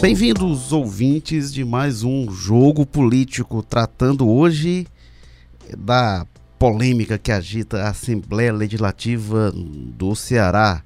Bem-vindos, 0.00 0.72
ouvintes, 0.72 1.52
de 1.52 1.64
mais 1.64 2.04
um 2.04 2.30
jogo 2.30 2.86
político, 2.86 3.64
tratando 3.64 4.28
hoje 4.28 4.86
da 5.76 6.24
polêmica 6.56 7.18
que 7.18 7.32
agita 7.32 7.82
a 7.82 7.88
Assembleia 7.88 8.52
Legislativa 8.52 9.52
do 9.52 10.14
Ceará. 10.14 10.84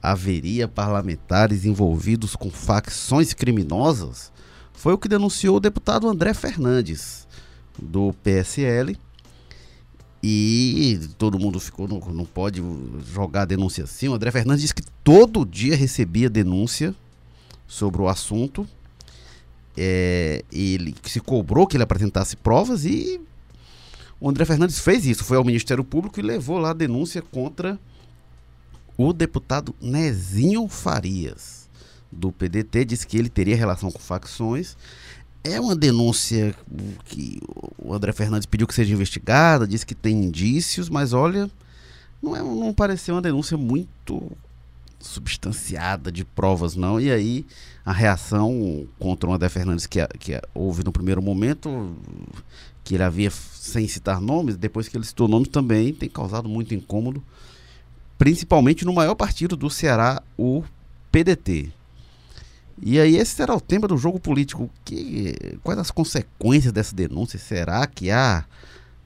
Haveria 0.00 0.68
parlamentares 0.68 1.64
envolvidos 1.64 2.36
com 2.36 2.50
facções 2.50 3.34
criminosas? 3.34 4.32
Foi 4.72 4.92
o 4.92 4.98
que 4.98 5.08
denunciou 5.08 5.56
o 5.56 5.60
deputado 5.60 6.08
André 6.08 6.32
Fernandes, 6.32 7.26
do 7.76 8.14
PSL. 8.22 8.96
E 10.22 11.00
todo 11.18 11.36
mundo 11.36 11.58
ficou, 11.58 11.88
não, 11.88 11.98
não 11.98 12.24
pode 12.24 12.62
jogar 13.12 13.44
denúncia 13.44 13.82
assim. 13.82 14.06
O 14.06 14.14
André 14.14 14.30
Fernandes 14.30 14.62
disse 14.62 14.74
que 14.74 14.84
todo 15.02 15.44
dia 15.44 15.74
recebia 15.74 16.30
denúncia 16.30 16.94
sobre 17.72 18.02
o 18.02 18.08
assunto. 18.08 18.68
É, 19.74 20.44
ele 20.52 20.94
se 21.04 21.18
cobrou 21.20 21.66
que 21.66 21.74
ele 21.74 21.82
apresentasse 21.82 22.36
provas 22.36 22.84
e 22.84 23.18
o 24.20 24.28
André 24.28 24.44
Fernandes 24.44 24.78
fez 24.78 25.06
isso. 25.06 25.24
Foi 25.24 25.38
ao 25.38 25.44
Ministério 25.44 25.82
Público 25.82 26.20
e 26.20 26.22
levou 26.22 26.58
lá 26.58 26.70
a 26.70 26.74
denúncia 26.74 27.22
contra 27.22 27.78
o 28.98 29.14
deputado 29.14 29.74
Nezinho 29.80 30.68
Farias, 30.68 31.70
do 32.10 32.30
PDT. 32.30 32.84
Disse 32.84 33.06
que 33.06 33.16
ele 33.16 33.30
teria 33.30 33.56
relação 33.56 33.90
com 33.90 33.98
facções. 33.98 34.76
É 35.42 35.58
uma 35.58 35.74
denúncia 35.74 36.54
que 37.06 37.40
o 37.78 37.94
André 37.94 38.12
Fernandes 38.12 38.44
pediu 38.44 38.66
que 38.66 38.74
seja 38.74 38.92
investigada, 38.92 39.66
disse 39.66 39.86
que 39.86 39.94
tem 39.94 40.24
indícios, 40.24 40.90
mas 40.90 41.14
olha, 41.14 41.50
não, 42.22 42.36
é, 42.36 42.42
não 42.42 42.72
pareceu 42.74 43.14
uma 43.14 43.22
denúncia 43.22 43.56
muito 43.56 44.30
substanciada 45.02 46.10
de 46.10 46.24
provas, 46.24 46.74
não. 46.76 47.00
E 47.00 47.10
aí 47.10 47.46
a 47.84 47.92
reação 47.92 48.86
contra 48.98 49.28
o 49.28 49.34
André 49.34 49.48
Fernandes 49.48 49.86
que, 49.86 50.06
que 50.18 50.40
houve 50.54 50.84
no 50.84 50.92
primeiro 50.92 51.20
momento, 51.20 51.94
que 52.84 52.94
ele 52.94 53.02
havia, 53.02 53.30
sem 53.30 53.86
citar 53.86 54.20
nomes, 54.20 54.56
depois 54.56 54.88
que 54.88 54.96
ele 54.96 55.04
citou 55.04 55.28
nomes 55.28 55.48
também, 55.48 55.92
tem 55.92 56.08
causado 56.08 56.48
muito 56.48 56.74
incômodo, 56.74 57.22
principalmente 58.16 58.84
no 58.84 58.92
maior 58.92 59.14
partido 59.14 59.56
do 59.56 59.68
Ceará, 59.68 60.22
o 60.38 60.62
PDT. 61.10 61.72
E 62.80 62.98
aí 62.98 63.16
esse 63.16 63.36
será 63.36 63.54
o 63.54 63.60
tema 63.60 63.86
do 63.86 63.96
jogo 63.96 64.18
político. 64.18 64.70
Que, 64.84 65.58
quais 65.62 65.78
as 65.78 65.90
consequências 65.90 66.72
dessa 66.72 66.94
denúncia? 66.94 67.38
Será 67.38 67.86
que 67.86 68.10
há 68.10 68.44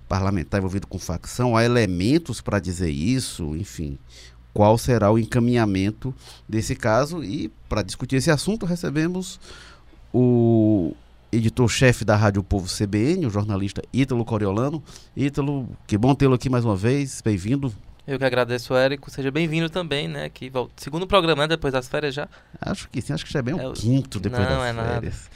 parlamentar 0.08 0.58
envolvido 0.58 0.86
com 0.86 0.98
facção? 0.98 1.56
Há 1.56 1.64
elementos 1.64 2.40
para 2.40 2.58
dizer 2.58 2.90
isso? 2.90 3.56
Enfim, 3.56 3.98
qual 4.56 4.78
será 4.78 5.10
o 5.12 5.18
encaminhamento 5.18 6.14
desse 6.48 6.74
caso. 6.74 7.22
E 7.22 7.48
para 7.68 7.82
discutir 7.82 8.16
esse 8.16 8.30
assunto, 8.30 8.64
recebemos 8.64 9.38
o 10.14 10.94
editor-chefe 11.30 12.04
da 12.06 12.16
Rádio 12.16 12.42
Povo 12.42 12.66
CBN, 12.66 13.26
o 13.26 13.30
jornalista 13.30 13.82
Ítalo 13.92 14.24
Coriolano. 14.24 14.82
Ítalo, 15.14 15.68
que 15.86 15.98
bom 15.98 16.14
tê-lo 16.14 16.34
aqui 16.34 16.48
mais 16.48 16.64
uma 16.64 16.74
vez, 16.74 17.20
bem-vindo. 17.22 17.70
Eu 18.06 18.18
que 18.18 18.24
agradeço, 18.24 18.72
Érico. 18.74 19.10
Seja 19.10 19.30
bem-vindo 19.30 19.68
também, 19.68 20.08
né? 20.08 20.28
Que 20.30 20.50
segundo 20.76 21.06
programa, 21.06 21.42
né? 21.42 21.48
Depois 21.48 21.72
das 21.72 21.86
férias 21.88 22.14
já. 22.14 22.28
Acho 22.60 22.88
que 22.88 23.02
sim, 23.02 23.12
acho 23.12 23.26
que 23.26 23.32
já 23.32 23.40
é 23.40 23.42
bem 23.42 23.58
É 23.58 23.66
o 23.66 23.70
o- 23.70 23.74
quinto 23.74 24.18
depois 24.20 24.42
Não, 24.48 24.56
das 24.58 24.64
é 24.68 24.72
nada. 24.72 24.88
férias. 24.94 25.30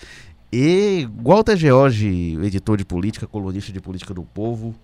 E 0.53 1.07
Walter 1.23 1.57
George, 1.57 2.39
editor 2.43 2.77
de 2.79 2.85
política, 2.85 3.27
colunista 3.27 3.71
de 3.73 3.81
política 3.81 4.15
do 4.15 4.23
povo, 4.23 4.75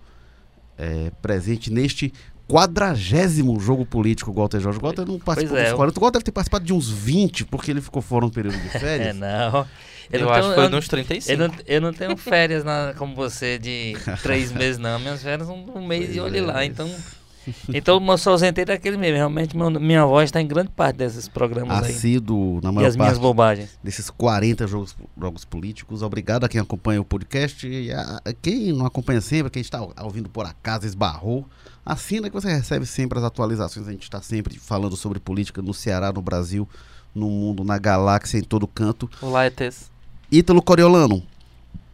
é, 0.77 1.11
presente 1.21 1.71
neste 1.71 2.13
quadragésimo 2.47 3.59
jogo 3.59 3.85
político, 3.85 4.31
Walter 4.31 4.59
Jorge. 4.59 4.79
Walter 4.79 5.05
não 5.05 5.19
participou 5.19 5.57
é, 5.57 5.63
dos 5.63 5.71
eu- 5.71 5.75
40. 5.77 5.99
O 5.99 6.01
Walter 6.01 6.17
deve 6.19 6.25
ter 6.25 6.31
participado 6.31 6.65
de 6.65 6.73
uns 6.73 6.89
20, 6.89 7.45
porque 7.45 7.71
ele 7.71 7.81
ficou 7.81 8.01
fora 8.01 8.25
no 8.25 8.31
período 8.31 8.57
de 8.57 8.67
É, 8.75 8.79
férias. 8.79 9.15
não. 9.15 9.65
Eu, 10.09 10.21
não 10.21 10.29
acho 10.29 10.39
tenho- 10.41 10.49
que 10.49 10.55
foi 10.55 10.65
eu, 10.65 10.69
nos 10.69 10.87
35. 10.87 11.31
eu, 11.31 11.37
não, 11.47 11.55
eu 11.67 11.81
não 11.81 11.93
tenho 11.93 12.15
férias 12.17 12.63
na- 12.63 12.93
como 12.97 13.13
você 13.13 13.59
de 13.59 13.95
três 14.23 14.51
meses, 14.51 14.77
não. 14.77 14.97
Minhas 14.99 15.21
férias 15.21 15.47
são 15.47 15.65
um 15.75 15.85
mês 15.85 16.09
e 16.15 16.19
Pois 16.19 16.23
olhe 16.31 16.37
é. 16.39 16.41
lá. 16.41 16.63
Então, 16.65 16.89
então 17.73 18.05
eu 18.07 18.17
só 18.17 18.31
ausentei 18.31 18.63
daquele 18.63 18.95
mesmo. 18.95 19.17
Realmente, 19.17 19.55
meu- 19.57 19.69
minha 19.69 20.05
voz 20.05 20.29
está 20.29 20.39
em 20.41 20.47
grande 20.47 20.69
parte 20.69 20.95
desses 20.95 21.27
programas 21.27 21.83
aí. 21.83 21.91
Assíduo 21.91 22.61
na 22.63 22.69
E 22.69 22.73
maior 22.73 22.87
as 22.87 22.95
minhas 22.95 23.17
bobagens. 23.17 23.77
desses 23.83 24.09
40 24.09 24.65
jogos, 24.65 24.95
jogos 25.19 25.43
políticos. 25.43 26.01
Obrigado 26.01 26.45
a 26.45 26.47
quem 26.49 26.61
acompanha 26.61 27.01
o 27.01 27.05
podcast 27.05 27.67
e 27.67 27.91
a, 27.91 28.21
a 28.23 28.31
quem 28.33 28.71
não 28.71 28.85
acompanha 28.85 29.19
sempre, 29.19 29.49
quem 29.51 29.61
está 29.61 29.85
ouvindo 30.01 30.29
por 30.29 30.45
acaso, 30.45 30.85
esbarrou. 30.85 31.45
Assina 31.89 32.29
que 32.29 32.33
você 32.35 32.49
recebe 32.51 32.85
sempre 32.85 33.17
as 33.17 33.23
atualizações. 33.23 33.87
A 33.87 33.91
gente 33.91 34.03
está 34.03 34.21
sempre 34.21 34.59
falando 34.59 34.97
sobre 34.97 35.19
política 35.21 35.61
no 35.61 35.73
Ceará, 35.73 36.11
no 36.11 36.21
Brasil, 36.21 36.67
no 37.15 37.29
mundo, 37.29 37.63
na 37.63 37.77
galáxia, 37.77 38.37
em 38.37 38.43
todo 38.43 38.67
canto. 38.67 39.09
Olá, 39.21 39.47
ETs. 39.47 39.89
Ítalo 40.29 40.61
Coriolano, 40.61 41.23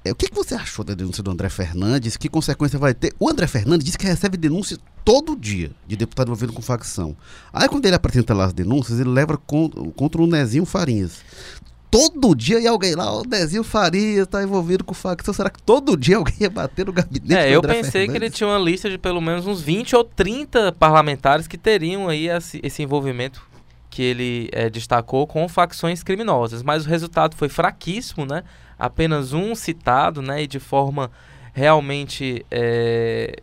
é, 0.03 0.11
o 0.11 0.15
que, 0.15 0.27
que 0.29 0.35
você 0.35 0.55
achou 0.55 0.83
da 0.83 0.95
denúncia 0.95 1.21
do 1.21 1.29
André 1.29 1.47
Fernandes? 1.47 2.17
Que 2.17 2.27
consequência 2.27 2.79
vai 2.79 2.95
ter? 2.95 3.13
O 3.19 3.29
André 3.29 3.45
Fernandes 3.45 3.85
disse 3.85 3.97
que 3.99 4.07
recebe 4.07 4.35
denúncia 4.35 4.79
todo 5.05 5.35
dia 5.35 5.69
de 5.87 5.95
deputado 5.95 6.29
envolvido 6.29 6.53
com 6.53 6.61
facção. 6.63 7.15
Aí 7.53 7.69
quando 7.69 7.85
ele 7.85 7.95
apresenta 7.95 8.33
lá 8.33 8.45
as 8.45 8.53
denúncias, 8.53 8.99
ele 8.99 9.09
leva 9.11 9.37
con- 9.37 9.69
contra 9.91 10.19
o 10.19 10.25
Nezinho 10.25 10.65
Farinhas. 10.65 11.19
Todo 11.93 12.35
dia 12.35 12.59
ia 12.59 12.71
alguém 12.71 12.95
lá, 12.95 13.13
o 13.13 13.23
Nezinho 13.23 13.63
Farias 13.63 14.25
tá 14.25 14.41
envolvido 14.41 14.83
com 14.83 14.95
facção. 14.95 15.31
Será 15.31 15.49
que 15.49 15.61
todo 15.61 15.95
dia 15.95 16.17
alguém 16.17 16.35
ia 16.41 16.49
bater 16.49 16.87
no 16.87 16.91
gabinete 16.91 17.35
É, 17.35 17.55
eu 17.55 17.61
pensei 17.61 18.07
que 18.07 18.11
ele 18.11 18.11
Fernandes? 18.11 18.37
tinha 18.37 18.49
uma 18.49 18.57
lista 18.57 18.89
de 18.89 18.97
pelo 18.97 19.21
menos 19.21 19.45
uns 19.45 19.61
20 19.61 19.95
ou 19.95 20.03
30 20.03 20.71
parlamentares 20.71 21.47
que 21.47 21.57
teriam 21.57 22.09
aí 22.09 22.27
esse, 22.27 22.81
envolvimento 22.81 23.45
que 23.91 24.01
ele 24.01 24.49
eh, 24.51 24.71
destacou 24.71 25.27
com 25.27 25.47
facções 25.47 26.01
criminosas. 26.01 26.63
Mas 26.63 26.83
o 26.83 26.89
resultado 26.89 27.35
foi 27.35 27.47
fraquíssimo, 27.47 28.25
né? 28.25 28.43
Apenas 28.77 29.33
um 29.33 29.53
citado, 29.53 30.19
né? 30.19 30.41
E 30.41 30.47
de 30.47 30.59
forma 30.59 31.11
realmente 31.53 32.43
eh, 32.49 33.35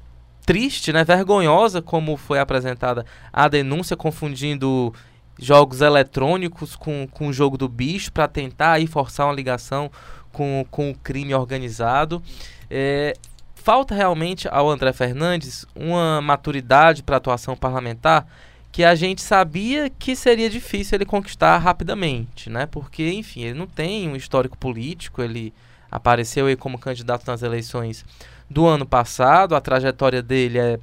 triste, 0.45 0.93
né? 0.93 1.05
Vergonhosa, 1.05 1.81
como 1.81 2.17
foi 2.17 2.41
apresentada 2.41 3.07
a 3.33 3.47
denúncia, 3.47 3.97
confundindo 3.97 4.93
jogos 5.41 5.81
eletrônicos 5.81 6.77
com, 6.77 7.09
com 7.11 7.29
o 7.29 7.33
jogo 7.33 7.57
do 7.57 7.69
bicho 7.69 8.13
para 8.13 8.29
tentar 8.29 8.73
aí 8.73 8.87
forçar 8.87 9.27
uma 9.27 9.35
ligação 9.35 9.91
com, 10.33 10.65
com 10.71 10.91
o 10.91 10.95
crime 10.95 11.35
organizado. 11.35 12.23
É, 12.71 13.15
falta 13.55 13.95
realmente 13.95 14.47
ao 14.49 14.69
André 14.69 14.93
Fernandes 14.93 15.67
uma 15.75 16.21
maturidade 16.21 17.03
para 17.03 17.17
atuação 17.17 17.57
parlamentar 17.57 18.27
que 18.71 18.85
a 18.85 18.95
gente 18.95 19.21
sabia 19.21 19.91
que 19.91 20.15
seria 20.15 20.49
difícil 20.49 20.97
ele 20.97 21.05
conquistar 21.05 21.59
rapidamente, 21.59 22.49
né? 22.49 22.67
Porque, 22.67 23.11
enfim, 23.11 23.43
ele 23.43 23.59
não 23.59 23.67
tem 23.67 24.09
um 24.09 24.15
histórico 24.15 24.57
político, 24.57 25.23
ele 25.23 25.53
apareceu 25.91 26.47
aí 26.47 26.55
como 26.55 26.79
candidato 26.79 27.27
nas 27.27 27.43
eleições 27.43 28.05
do 28.49 28.67
ano 28.67 28.87
passado, 28.87 29.57
a 29.57 29.61
trajetória 29.61 30.23
dele 30.23 30.59
é 30.59 30.81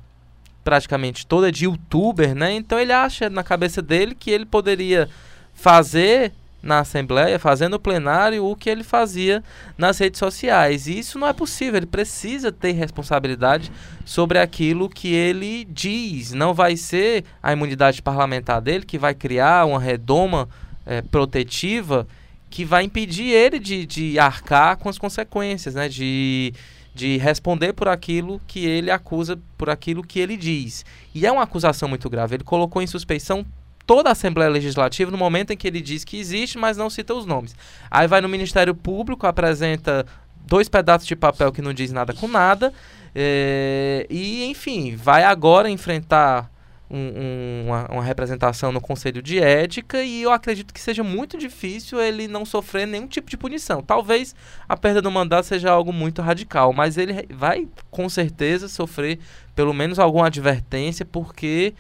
praticamente 0.68 1.26
toda 1.26 1.50
de 1.50 1.64
youtuber, 1.64 2.36
né? 2.36 2.52
Então 2.52 2.78
ele 2.78 2.92
acha 2.92 3.30
na 3.30 3.42
cabeça 3.42 3.82
dele 3.82 4.14
que 4.14 4.30
ele 4.30 4.46
poderia 4.46 5.08
fazer 5.54 6.34
na 6.62 6.80
Assembleia, 6.80 7.40
fazer 7.40 7.70
no 7.70 7.80
plenário 7.80 8.44
o 8.44 8.54
que 8.54 8.70
ele 8.70 8.84
fazia 8.84 9.42
nas 9.78 9.98
redes 9.98 10.20
sociais. 10.20 10.86
E 10.86 11.00
isso 11.00 11.18
não 11.18 11.26
é 11.26 11.32
possível, 11.32 11.78
ele 11.78 11.86
precisa 11.86 12.52
ter 12.52 12.74
responsabilidade 12.74 13.72
sobre 14.04 14.40
aquilo 14.40 14.90
que 14.90 15.14
ele 15.14 15.64
diz. 15.64 16.34
Não 16.34 16.54
vai 16.54 16.76
ser 16.76 17.24
a 17.42 17.54
imunidade 17.54 18.02
parlamentar 18.02 18.60
dele 18.60 18.86
que 18.86 18.98
vai 18.98 19.14
criar 19.14 19.66
uma 19.66 19.80
redoma 19.80 20.50
eh, 20.86 21.02
protetiva 21.02 22.06
que 22.50 22.66
vai 22.66 22.84
impedir 22.84 23.30
ele 23.30 23.58
de, 23.58 23.86
de 23.86 24.20
arcar 24.20 24.76
com 24.76 24.90
as 24.90 24.98
consequências, 24.98 25.76
né? 25.76 25.88
De, 25.88 26.54
de 26.98 27.18
responder 27.18 27.74
por 27.74 27.88
aquilo 27.88 28.42
que 28.48 28.66
ele 28.66 28.90
acusa, 28.90 29.40
por 29.56 29.70
aquilo 29.70 30.04
que 30.04 30.20
ele 30.20 30.36
diz. 30.36 30.84
E 31.14 31.28
é 31.28 31.32
uma 31.32 31.44
acusação 31.44 31.88
muito 31.88 32.10
grave. 32.10 32.36
Ele 32.36 32.44
colocou 32.44 32.82
em 32.82 32.88
suspeição 32.88 33.46
toda 33.86 34.10
a 34.10 34.14
Assembleia 34.14 34.50
Legislativa 34.50 35.12
no 35.12 35.18
momento 35.18 35.54
em 35.54 35.58
que 35.58 35.68
ele 35.68 35.80
diz 35.80 36.04
que 36.04 36.18
existe, 36.18 36.58
mas 36.58 36.76
não 36.76 36.90
cita 36.90 37.14
os 37.14 37.26
nomes. 37.26 37.56
Aí 37.90 38.08
vai 38.08 38.20
no 38.20 38.28
Ministério 38.28 38.74
Público, 38.74 39.28
apresenta 39.28 40.06
dois 40.46 40.68
pedaços 40.68 41.08
de 41.08 41.16
papel 41.16 41.52
que 41.52 41.62
não 41.62 41.72
diz 41.72 41.92
nada 41.92 42.14
com 42.14 42.28
nada, 42.28 42.74
eh, 43.14 44.08
e 44.10 44.46
enfim, 44.46 44.96
vai 44.96 45.24
agora 45.24 45.70
enfrentar 45.70 46.50
um- 46.90 46.98
um- 46.98 47.64
uma, 47.68 47.86
uma 47.92 48.04
representação 48.04 48.72
no 48.72 48.80
Conselho 48.82 49.22
de 49.22 49.40
Ética 49.40 50.02
e 50.04 50.22
eu 50.22 50.32
acredito 50.32 50.74
que 50.74 50.80
seja 50.80 51.04
muito 51.04 51.38
difícil 51.38 52.00
ele 52.02 52.28
não 52.28 52.46
sofrer 52.46 52.88
nenhum 52.88 53.08
tipo 53.08 53.30
de 53.30 53.38
punição. 53.38 53.82
Talvez 53.82 54.34
a 54.68 54.78
perda 54.78 55.02
do 55.02 55.12
mandato 55.12 55.46
seja 55.46 55.70
algo 55.72 55.92
muito 55.92 56.22
radical, 56.22 56.72
mas 56.74 56.98
ele 56.98 57.28
vai 57.30 57.68
com 57.92 58.08
certeza 58.08 58.68
sofrer 58.68 59.20
pelo 59.56 59.74
menos 59.74 60.00
alguma 60.00 60.28
advertência, 60.28 61.04
porque 61.06 61.74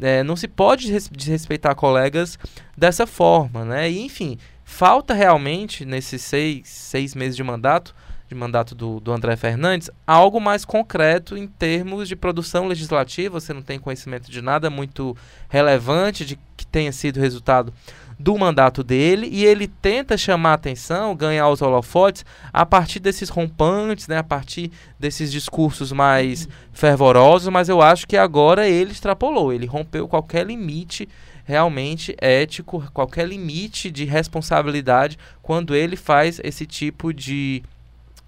é, 0.00 0.22
não 0.22 0.36
se 0.36 0.46
pode 0.48 0.90
des- 0.90 1.08
desrespeitar 1.10 1.74
colegas 1.74 2.38
dessa 2.76 3.06
forma, 3.06 3.64
né? 3.64 3.90
E, 3.90 4.00
enfim, 4.00 4.38
falta 4.64 5.12
realmente 5.14 5.84
nesses 5.84 6.22
seis, 6.22 6.68
seis 6.68 7.14
meses 7.14 7.36
de 7.36 7.42
mandato, 7.42 7.94
de 8.32 8.38
mandato 8.38 8.74
do, 8.74 8.98
do 8.98 9.12
André 9.12 9.36
Fernandes, 9.36 9.90
algo 10.06 10.40
mais 10.40 10.64
concreto 10.64 11.36
em 11.36 11.46
termos 11.46 12.08
de 12.08 12.16
produção 12.16 12.66
legislativa. 12.66 13.38
Você 13.38 13.52
não 13.52 13.62
tem 13.62 13.78
conhecimento 13.78 14.30
de 14.30 14.40
nada 14.40 14.70
muito 14.70 15.16
relevante, 15.48 16.24
de 16.24 16.38
que 16.56 16.66
tenha 16.66 16.90
sido 16.92 17.20
resultado 17.20 17.72
do 18.18 18.36
mandato 18.38 18.82
dele? 18.82 19.28
E 19.30 19.44
ele 19.44 19.68
tenta 19.68 20.16
chamar 20.16 20.54
atenção, 20.54 21.14
ganhar 21.14 21.48
os 21.48 21.60
holofotes 21.60 22.24
a 22.52 22.64
partir 22.64 23.00
desses 23.00 23.28
rompantes, 23.28 24.08
né, 24.08 24.18
a 24.18 24.24
partir 24.24 24.70
desses 24.98 25.30
discursos 25.30 25.92
mais 25.92 26.48
fervorosos, 26.72 27.48
mas 27.48 27.68
eu 27.68 27.82
acho 27.82 28.06
que 28.06 28.16
agora 28.16 28.66
ele 28.66 28.92
extrapolou, 28.92 29.52
ele 29.52 29.66
rompeu 29.66 30.08
qualquer 30.08 30.46
limite 30.46 31.08
realmente 31.44 32.14
ético, 32.18 32.84
qualquer 32.94 33.26
limite 33.26 33.90
de 33.90 34.04
responsabilidade 34.04 35.18
quando 35.42 35.74
ele 35.74 35.96
faz 35.96 36.40
esse 36.42 36.64
tipo 36.64 37.12
de 37.12 37.62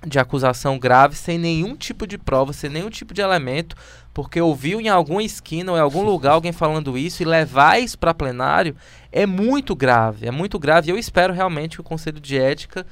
de 0.07 0.19
acusação 0.19 0.79
grave 0.79 1.17
sem 1.17 1.39
nenhum 1.39 1.77
tipo 1.77 2.07
de 2.07 2.19
prova, 2.19 2.53
sem 2.53 2.71
nenhum 2.71 2.91
tipo 2.91 3.15
de 3.15 3.21
elemento, 3.21 3.77
porque 4.13 4.41
ouviu 4.41 4.81
em 4.81 4.89
alguma 4.89 5.23
esquina 5.23 5.73
ou 5.73 5.79
em 5.79 5.81
algum 5.81 6.03
lugar 6.03 6.33
alguém 6.33 6.53
falando 6.53 6.97
isso 6.97 7.23
e 7.23 7.27
levar 7.27 7.81
isso 7.81 7.99
para 7.99 8.15
plenário 8.15 8.77
é 9.11 9.27
muito 9.27 9.75
grave, 9.75 10.27
é 10.27 10.31
muito 10.31 10.59
grave. 10.59 10.91
Eu 10.91 10.99
espero 10.99 11.33
realmente 11.33 11.77
que 11.77 11.81
o 11.81 11.85
Conselho 11.85 12.21
de 12.21 12.39
Ética 12.39 12.87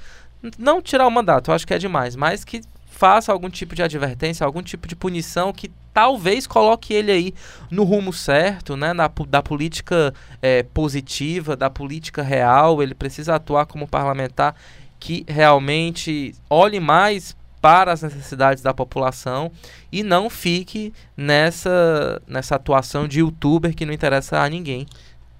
não 0.58 0.82
tirar 0.82 1.06
o 1.06 1.10
mandato, 1.10 1.50
eu 1.50 1.54
acho 1.54 1.66
que 1.66 1.74
é 1.74 1.78
demais, 1.78 2.16
mas 2.16 2.44
que 2.44 2.62
faça 3.02 3.32
algum 3.32 3.50
tipo 3.50 3.74
de 3.74 3.82
advertência, 3.82 4.44
algum 4.44 4.62
tipo 4.62 4.86
de 4.86 4.94
punição 4.94 5.52
que 5.52 5.70
talvez 5.92 6.46
coloque 6.46 6.94
ele 6.94 7.10
aí 7.10 7.34
no 7.70 7.84
rumo 7.84 8.12
certo, 8.12 8.76
né, 8.76 8.92
na, 8.92 9.10
da 9.28 9.42
política 9.42 10.14
é, 10.40 10.62
positiva, 10.62 11.56
da 11.56 11.68
política 11.68 12.22
real. 12.22 12.82
Ele 12.82 12.94
precisa 12.94 13.34
atuar 13.34 13.66
como 13.66 13.88
parlamentar 13.88 14.54
que 15.02 15.24
realmente 15.26 16.32
olhe 16.48 16.78
mais 16.78 17.34
para 17.60 17.92
as 17.92 18.02
necessidades 18.02 18.62
da 18.62 18.72
população 18.72 19.50
e 19.90 20.04
não 20.04 20.30
fique 20.30 20.94
nessa, 21.16 22.22
nessa 22.24 22.54
atuação 22.54 23.08
de 23.08 23.18
youtuber 23.18 23.74
que 23.74 23.84
não 23.84 23.92
interessa 23.92 24.38
a 24.38 24.48
ninguém. 24.48 24.86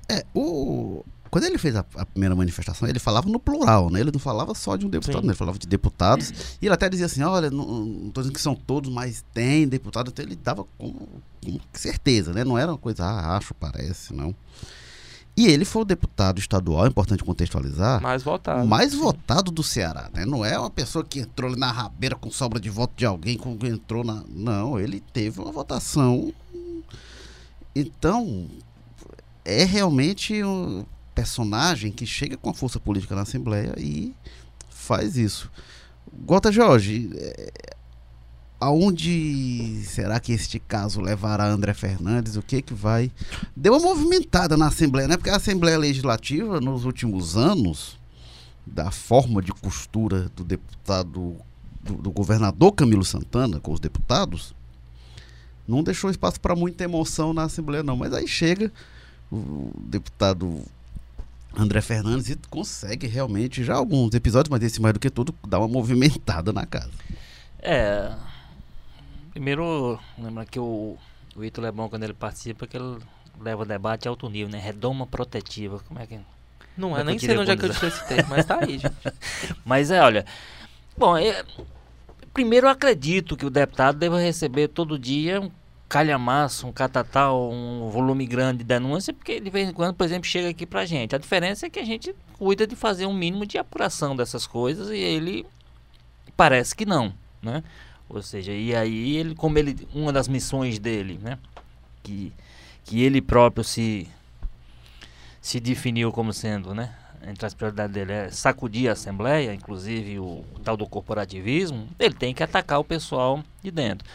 É, 0.09 0.25
o, 0.35 1.05
quando 1.31 1.45
ele 1.45 1.59
fez 1.59 1.77
a, 1.77 1.85
a, 1.95 2.05
primeira 2.05 2.35
manifestação, 2.35 2.89
ele 2.89 2.99
falava 2.99 3.29
no 3.29 3.39
plural, 3.39 3.89
né? 3.89 4.01
Ele 4.01 4.11
não 4.11 4.19
falava 4.19 4.53
só 4.53 4.75
de 4.75 4.85
um 4.85 4.91
deputado, 4.91 5.23
né? 5.23 5.29
ele 5.29 5.39
falava 5.39 5.61
de 5.61 5.69
deputados. 5.69 6.57
E 6.61 6.67
ele 6.67 6.75
até 6.75 6.89
dizia 6.89 7.07
assim: 7.07 7.23
olha, 7.23 7.49
não 7.49 8.09
estou 8.09 8.21
dizendo 8.21 8.35
que 8.35 8.41
são 8.41 8.57
todos, 8.57 8.91
mas 8.91 9.25
tem 9.33 9.69
deputado. 9.69 10.11
Então 10.11 10.25
ele 10.25 10.35
dava 10.35 10.65
com, 10.77 10.93
com 10.93 11.59
certeza, 11.73 12.33
né? 12.33 12.43
Não 12.43 12.59
era 12.59 12.73
uma 12.73 12.79
coisa, 12.79 13.05
ah, 13.05 13.37
acho, 13.37 13.55
parece, 13.55 14.13
não. 14.13 14.35
E 15.35 15.47
ele 15.47 15.65
foi 15.65 15.83
o 15.83 15.85
deputado 15.85 16.39
estadual, 16.39 16.85
é 16.85 16.89
importante 16.89 17.25
contextualizar. 17.25 18.03
Mais 18.03 18.23
votado. 18.23 18.67
Mais 18.67 18.95
votado 18.95 19.51
do 19.51 19.63
Ceará, 19.63 20.11
né? 20.13 20.27
Não 20.27 20.45
é 20.45 20.59
uma 20.59 20.69
pessoa 20.71 21.03
que 21.03 21.21
entrou 21.21 21.51
ali 21.51 21.59
na 21.59 21.73
rabeira 21.73 22.15
com 22.15 22.31
sobra 22.31 22.61
de 22.61 22.69
voto 22.69 22.93
de 22.97 23.07
alguém, 23.07 23.39
que 23.39 23.67
entrou 23.67 24.05
na. 24.05 24.23
Não, 24.29 24.79
ele 24.79 25.01
teve 25.13 25.41
uma 25.41 25.51
votação. 25.51 26.33
Então, 27.75 28.47
é 29.43 29.65
realmente 29.65 30.45
um 30.45 30.85
personagem 31.15 31.91
que 31.91 32.05
chega 32.05 32.37
com 32.37 32.51
a 32.51 32.55
força 32.55 32.79
política 32.79 33.15
na 33.15 33.23
Assembleia 33.23 33.75
e 33.79 34.15
faz 34.69 35.17
isso. 35.17 35.51
Gota 36.27 36.53
Jorge, 36.53 37.11
é, 37.15 37.53
aonde 38.63 39.83
será 39.85 40.21
que 40.21 40.33
este 40.33 40.61
caso 40.61 41.01
levará 41.01 41.49
André 41.49 41.75
Fernandes? 41.75 42.37
O 42.37 42.43
que 42.43 42.63
que 42.63 42.73
vai? 42.73 43.11
Deu 43.57 43.73
uma 43.73 43.81
movimentada 43.81 44.57
na 44.57 44.69
Assembleia, 44.69 45.09
né? 45.09 45.17
Porque 45.17 45.31
a 45.31 45.37
Assembleia 45.37 45.77
Legislativa, 45.77 46.61
nos 46.61 46.85
últimos 46.85 47.37
anos, 47.37 47.99
da 48.65 48.93
forma 48.93 49.43
de 49.43 49.51
costura 49.51 50.31
do 50.37 50.45
deputado, 50.45 51.37
do, 51.83 51.95
do 51.95 52.11
governador 52.13 52.71
Camilo 52.71 53.05
Santana 53.05 53.59
com 53.59 53.73
os 53.73 53.81
deputados, 53.81 54.55
não 55.67 55.83
deixou 55.83 56.09
espaço 56.09 56.41
para 56.41 56.55
muita 56.55 56.85
emoção 56.85 57.35
na 57.35 57.43
Assembleia, 57.43 57.83
não. 57.83 57.97
Mas 57.97 58.15
aí 58.15 58.29
chega 58.29 58.73
o 59.31 59.73
deputado 59.87 60.63
André 61.57 61.81
Fernandes 61.81 62.31
e 62.31 62.39
consegue 62.49 63.09
realmente, 63.09 63.65
já 63.65 63.75
alguns 63.75 64.15
episódios, 64.15 64.51
mas 64.51 64.63
esse 64.63 64.81
mais 64.81 64.95
do 64.95 65.01
que 65.01 65.11
tudo, 65.11 65.35
dar 65.49 65.59
uma 65.59 65.67
movimentada 65.67 66.53
na 66.53 66.65
casa. 66.65 66.93
É. 67.59 68.13
Primeiro, 69.33 69.99
lembra 70.19 70.45
que 70.45 70.59
o, 70.59 70.97
o 71.35 71.45
Ítalo 71.45 71.67
é 71.67 71.73
bom 71.73 71.89
quando 71.89 72.05
ele 72.05 72.13
participa, 72.13 72.67
que 72.67 72.77
ele 72.77 72.99
leva 73.41 73.63
o 73.63 73.67
debate 73.67 74.07
a 74.07 74.11
alto 74.11 74.29
nível, 74.29 74.53
né? 74.53 74.59
Redoma 74.59 75.07
protetiva. 75.07 75.81
Como 75.89 75.99
é 75.99 76.07
que. 76.07 76.21
Não 76.77 76.97
é, 76.97 77.01
é 77.01 77.05
nem 77.05 77.19
sei 77.19 77.37
onde 77.39 77.51
é 77.51 77.57
que 77.57 77.65
eu 77.65 77.71
disse 77.71 77.87
esse 77.87 78.07
termo, 78.07 78.29
mas 78.31 78.45
tá 78.45 78.59
aí, 78.61 78.79
gente. 78.79 78.95
mas 79.65 79.91
é, 79.91 80.03
olha. 80.03 80.27
Bom, 80.97 81.17
é, 81.17 81.43
primeiro 82.35 82.67
eu 82.67 82.71
acredito 82.71 83.37
que 83.37 83.47
o 83.47 83.51
deputado 83.51 83.97
deva 83.97 84.21
receber 84.21 84.69
todo 84.69 84.99
dia 84.99 85.41
um 85.41 85.51
calhamaço, 85.89 86.67
um 86.67 86.73
catatal, 86.73 87.51
um 87.51 87.89
volume 87.91 88.27
grande 88.27 88.59
de 88.59 88.65
denúncia, 88.65 89.13
porque 89.13 89.41
de 89.41 89.51
vez 89.51 89.69
em 89.69 89.73
quando, 89.73 89.95
por 89.95 90.05
exemplo, 90.05 90.27
chega 90.27 90.49
aqui 90.51 90.67
pra 90.67 90.85
gente. 90.85 91.15
A 91.15 91.19
diferença 91.19 91.67
é 91.67 91.71
que 91.71 91.79
a 91.79 91.85
gente 91.85 92.15
cuida 92.39 92.67
de 92.67 92.77
fazer 92.77 93.07
um 93.07 93.15
mínimo 93.15 93.47
de 93.47 93.57
apuração 93.57 94.15
dessas 94.15 94.47
coisas 94.47 94.91
e 94.91 94.97
ele 94.97 95.47
parece 96.37 96.75
que 96.75 96.85
não, 96.85 97.15
né? 97.43 97.63
Ou 98.13 98.23
seja, 98.23 98.53
e 98.53 98.75
aí 98.75 99.17
ele, 99.17 99.35
como 99.35 99.59
ele, 99.59 99.89
uma 99.95 100.13
das 100.13 100.29
missões 100.29 100.79
dele, 100.79 101.19
né? 101.23 101.39
Que, 102.03 102.33
que 102.85 103.03
ele 103.03 103.23
próprio 103.23 103.65
se, 103.65 104.07
se 105.41 105.59
definiu 105.59 106.13
como 106.13 106.33
sendo, 106.33 106.75
né? 106.75 106.95
entre 107.27 107.47
as 107.47 107.55
prioridades 107.55 107.95
dele 107.95 108.13
é 108.13 108.31
sacudir 108.31 108.89
a 108.89 108.93
Assembleia, 108.93 109.55
inclusive 109.55 110.19
o, 110.19 110.45
o, 110.55 110.61
tal 110.63 110.77
do 110.77 110.87
corporativismo, 110.87 111.89
ele 111.99 112.15
tem 112.15 112.35
que 112.35 112.43
atacar 112.43 112.81
o 112.81 112.85
pessoal 112.85 113.43
de 113.63 113.71
dentro. 113.71 114.07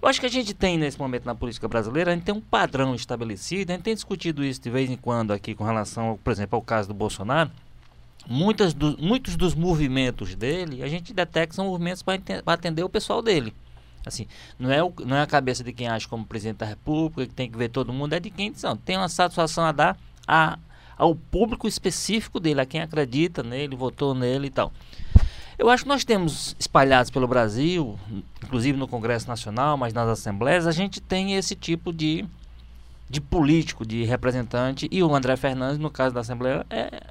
Eu 0.00 0.08
acho 0.08 0.20
que 0.20 0.26
a 0.26 0.30
gente 0.30 0.52
tem 0.52 0.76
nesse 0.76 0.98
momento 0.98 1.24
na 1.24 1.34
política 1.34 1.68
brasileira, 1.68 2.10
a 2.10 2.14
gente 2.14 2.24
tem 2.24 2.34
um 2.34 2.40
padrão 2.40 2.94
estabelecido, 2.94 3.70
a 3.70 3.74
gente 3.74 3.84
tem 3.84 3.94
discutido 3.94 4.44
isso 4.44 4.60
de 4.60 4.70
vez 4.70 4.90
em 4.90 4.96
quando 4.96 5.32
aqui 5.32 5.54
com 5.54 5.64
relação, 5.64 6.18
por 6.22 6.30
exemplo, 6.30 6.56
ao 6.56 6.62
caso 6.62 6.88
do 6.88 6.94
Bolsonaro. 6.94 7.50
Muitas 8.28 8.74
do, 8.74 8.96
muitos 8.98 9.36
dos 9.36 9.54
movimentos 9.54 10.34
dele, 10.34 10.82
a 10.82 10.88
gente 10.88 11.14
detecta 11.14 11.54
são 11.54 11.66
movimentos 11.66 12.02
para 12.02 12.20
atender 12.46 12.82
o 12.82 12.88
pessoal 12.88 13.22
dele. 13.22 13.54
Assim, 14.04 14.26
não 14.58 14.70
é, 14.70 14.82
o, 14.82 14.92
não 15.04 15.16
é 15.16 15.22
a 15.22 15.26
cabeça 15.26 15.64
de 15.64 15.72
quem 15.72 15.88
acha 15.88 16.08
como 16.08 16.24
presidente 16.24 16.58
da 16.58 16.66
República, 16.66 17.26
que 17.26 17.34
tem 17.34 17.50
que 17.50 17.58
ver 17.58 17.68
todo 17.68 17.92
mundo, 17.92 18.12
é 18.14 18.20
de 18.20 18.30
quem 18.30 18.54
são. 18.54 18.76
Tem 18.76 18.96
uma 18.96 19.08
satisfação 19.08 19.64
a 19.64 19.72
dar 19.72 19.98
a 20.26 20.58
ao 20.96 21.14
público 21.14 21.68
específico 21.68 22.40
dele, 22.40 22.60
a 22.60 22.66
quem 22.66 22.80
acredita 22.80 23.42
nele, 23.42 23.76
votou 23.76 24.14
nele 24.14 24.46
e 24.46 24.50
tal. 24.50 24.72
Eu 25.58 25.70
acho 25.70 25.84
que 25.84 25.88
nós 25.88 26.04
temos 26.04 26.56
espalhados 26.58 27.10
pelo 27.10 27.26
Brasil, 27.26 27.98
inclusive 28.44 28.78
no 28.78 28.88
Congresso 28.88 29.28
Nacional, 29.28 29.76
mas 29.76 29.92
nas 29.92 30.08
assembleias, 30.08 30.66
a 30.66 30.72
gente 30.72 31.00
tem 31.00 31.34
esse 31.34 31.54
tipo 31.54 31.92
de, 31.92 32.24
de 33.08 33.20
político, 33.20 33.84
de 33.86 34.04
representante, 34.04 34.88
e 34.90 35.02
o 35.02 35.14
André 35.14 35.36
Fernandes, 35.36 35.78
no 35.78 35.90
caso 35.90 36.14
da 36.14 36.20
Assembleia, 36.20 36.66
é, 36.68 37.02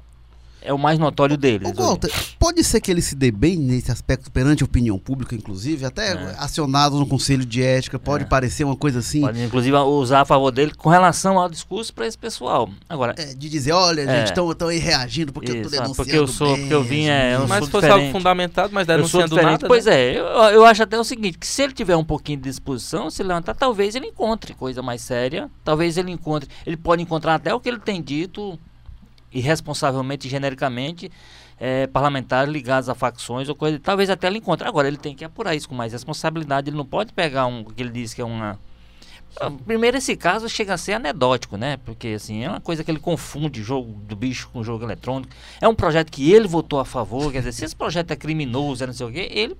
é 0.66 0.72
o 0.72 0.78
mais 0.78 0.98
notório 0.98 1.36
deles. 1.36 1.70
Ô, 1.70 1.72
Walter, 1.72 2.10
pode 2.38 2.62
ser 2.64 2.80
que 2.80 2.90
ele 2.90 3.00
se 3.00 3.14
dê 3.14 3.30
bem 3.30 3.56
nesse 3.56 3.92
aspecto 3.92 4.30
perante 4.30 4.64
a 4.64 4.66
opinião 4.66 4.98
pública, 4.98 5.34
inclusive, 5.34 5.86
até 5.86 6.12
é. 6.12 6.34
acionado 6.38 6.98
no 6.98 7.06
Conselho 7.06 7.46
de 7.46 7.62
Ética, 7.62 7.98
pode 7.98 8.24
é. 8.24 8.26
parecer 8.26 8.64
uma 8.64 8.76
coisa 8.76 8.98
assim. 8.98 9.20
Pode, 9.20 9.42
inclusive, 9.42 9.76
usar 9.76 10.22
a 10.22 10.24
favor 10.24 10.50
dele 10.50 10.72
com 10.76 10.88
relação 10.88 11.38
ao 11.38 11.48
discurso 11.48 11.94
para 11.94 12.06
esse 12.06 12.18
pessoal. 12.18 12.68
Agora, 12.88 13.14
é, 13.16 13.26
de 13.26 13.48
dizer, 13.48 13.72
olha, 13.72 14.02
é. 14.02 14.18
gente, 14.18 14.28
estão 14.28 14.68
aí 14.68 14.78
reagindo 14.78 15.32
porque 15.32 15.52
Isso, 15.52 15.58
eu 15.58 15.62
tô 15.62 15.70
denunciando. 15.70 15.96
Porque 15.96 16.16
eu 16.16 16.26
sou, 16.26 16.48
bem, 16.48 16.60
porque 16.60 16.74
eu 16.74 16.82
vim, 16.82 17.06
é, 17.06 17.36
eu 17.36 17.46
Mas 17.46 17.64
se 17.64 17.70
fosse 17.70 17.88
algo 17.88 18.10
fundamentado, 18.10 18.70
mas 18.72 18.86
denunciando 18.86 19.36
nada. 19.36 19.68
Pois 19.68 19.86
né? 19.86 19.94
é, 19.94 20.18
eu, 20.18 20.24
eu 20.24 20.64
acho 20.64 20.82
até 20.82 20.98
o 20.98 21.04
seguinte: 21.04 21.38
que 21.38 21.46
se 21.46 21.62
ele 21.62 21.72
tiver 21.72 21.96
um 21.96 22.04
pouquinho 22.04 22.38
de 22.38 22.50
disposição, 22.50 23.08
se 23.08 23.22
levantar, 23.22 23.54
talvez 23.54 23.94
ele 23.94 24.06
encontre 24.06 24.52
coisa 24.54 24.82
mais 24.82 25.00
séria, 25.00 25.48
talvez 25.62 25.96
ele 25.96 26.10
encontre, 26.10 26.48
ele 26.66 26.76
pode 26.76 27.02
encontrar 27.02 27.36
até 27.36 27.54
o 27.54 27.60
que 27.60 27.68
ele 27.68 27.78
tem 27.78 28.02
dito 28.02 28.58
irresponsavelmente, 29.36 30.28
genericamente, 30.28 31.10
é, 31.58 31.86
parlamentares 31.86 32.52
ligados 32.52 32.88
a 32.88 32.94
facções 32.94 33.48
ou 33.48 33.54
coisa. 33.54 33.78
Talvez 33.78 34.10
até 34.10 34.26
ele 34.26 34.38
encontre. 34.38 34.66
Agora, 34.66 34.88
ele 34.88 34.96
tem 34.96 35.14
que 35.14 35.24
apurar 35.24 35.54
isso 35.54 35.68
com 35.68 35.74
mais 35.74 35.92
responsabilidade. 35.92 36.70
Ele 36.70 36.76
não 36.76 36.86
pode 36.86 37.12
pegar 37.12 37.46
um 37.46 37.64
que 37.64 37.82
ele 37.82 37.90
diz 37.90 38.14
que 38.14 38.20
é 38.20 38.24
uma. 38.24 38.58
Primeiro, 39.66 39.98
esse 39.98 40.16
caso 40.16 40.48
chega 40.48 40.72
a 40.72 40.78
ser 40.78 40.94
anedótico, 40.94 41.58
né? 41.58 41.76
Porque, 41.78 42.08
assim, 42.08 42.44
é 42.44 42.48
uma 42.48 42.60
coisa 42.60 42.82
que 42.82 42.90
ele 42.90 42.98
confunde 42.98 43.62
jogo 43.62 43.92
do 43.92 44.16
bicho 44.16 44.48
com 44.50 44.62
jogo 44.62 44.84
eletrônico. 44.84 45.30
É 45.60 45.68
um 45.68 45.74
projeto 45.74 46.10
que 46.10 46.32
ele 46.32 46.48
votou 46.48 46.80
a 46.80 46.84
favor. 46.84 47.30
Quer 47.30 47.38
dizer, 47.38 47.52
se 47.52 47.64
esse 47.64 47.76
projeto 47.76 48.10
é 48.12 48.16
criminoso, 48.16 48.84
é 48.84 48.86
não 48.86 48.94
sei 48.94 49.06
o 49.06 49.12
quê, 49.12 49.28
ele 49.30 49.56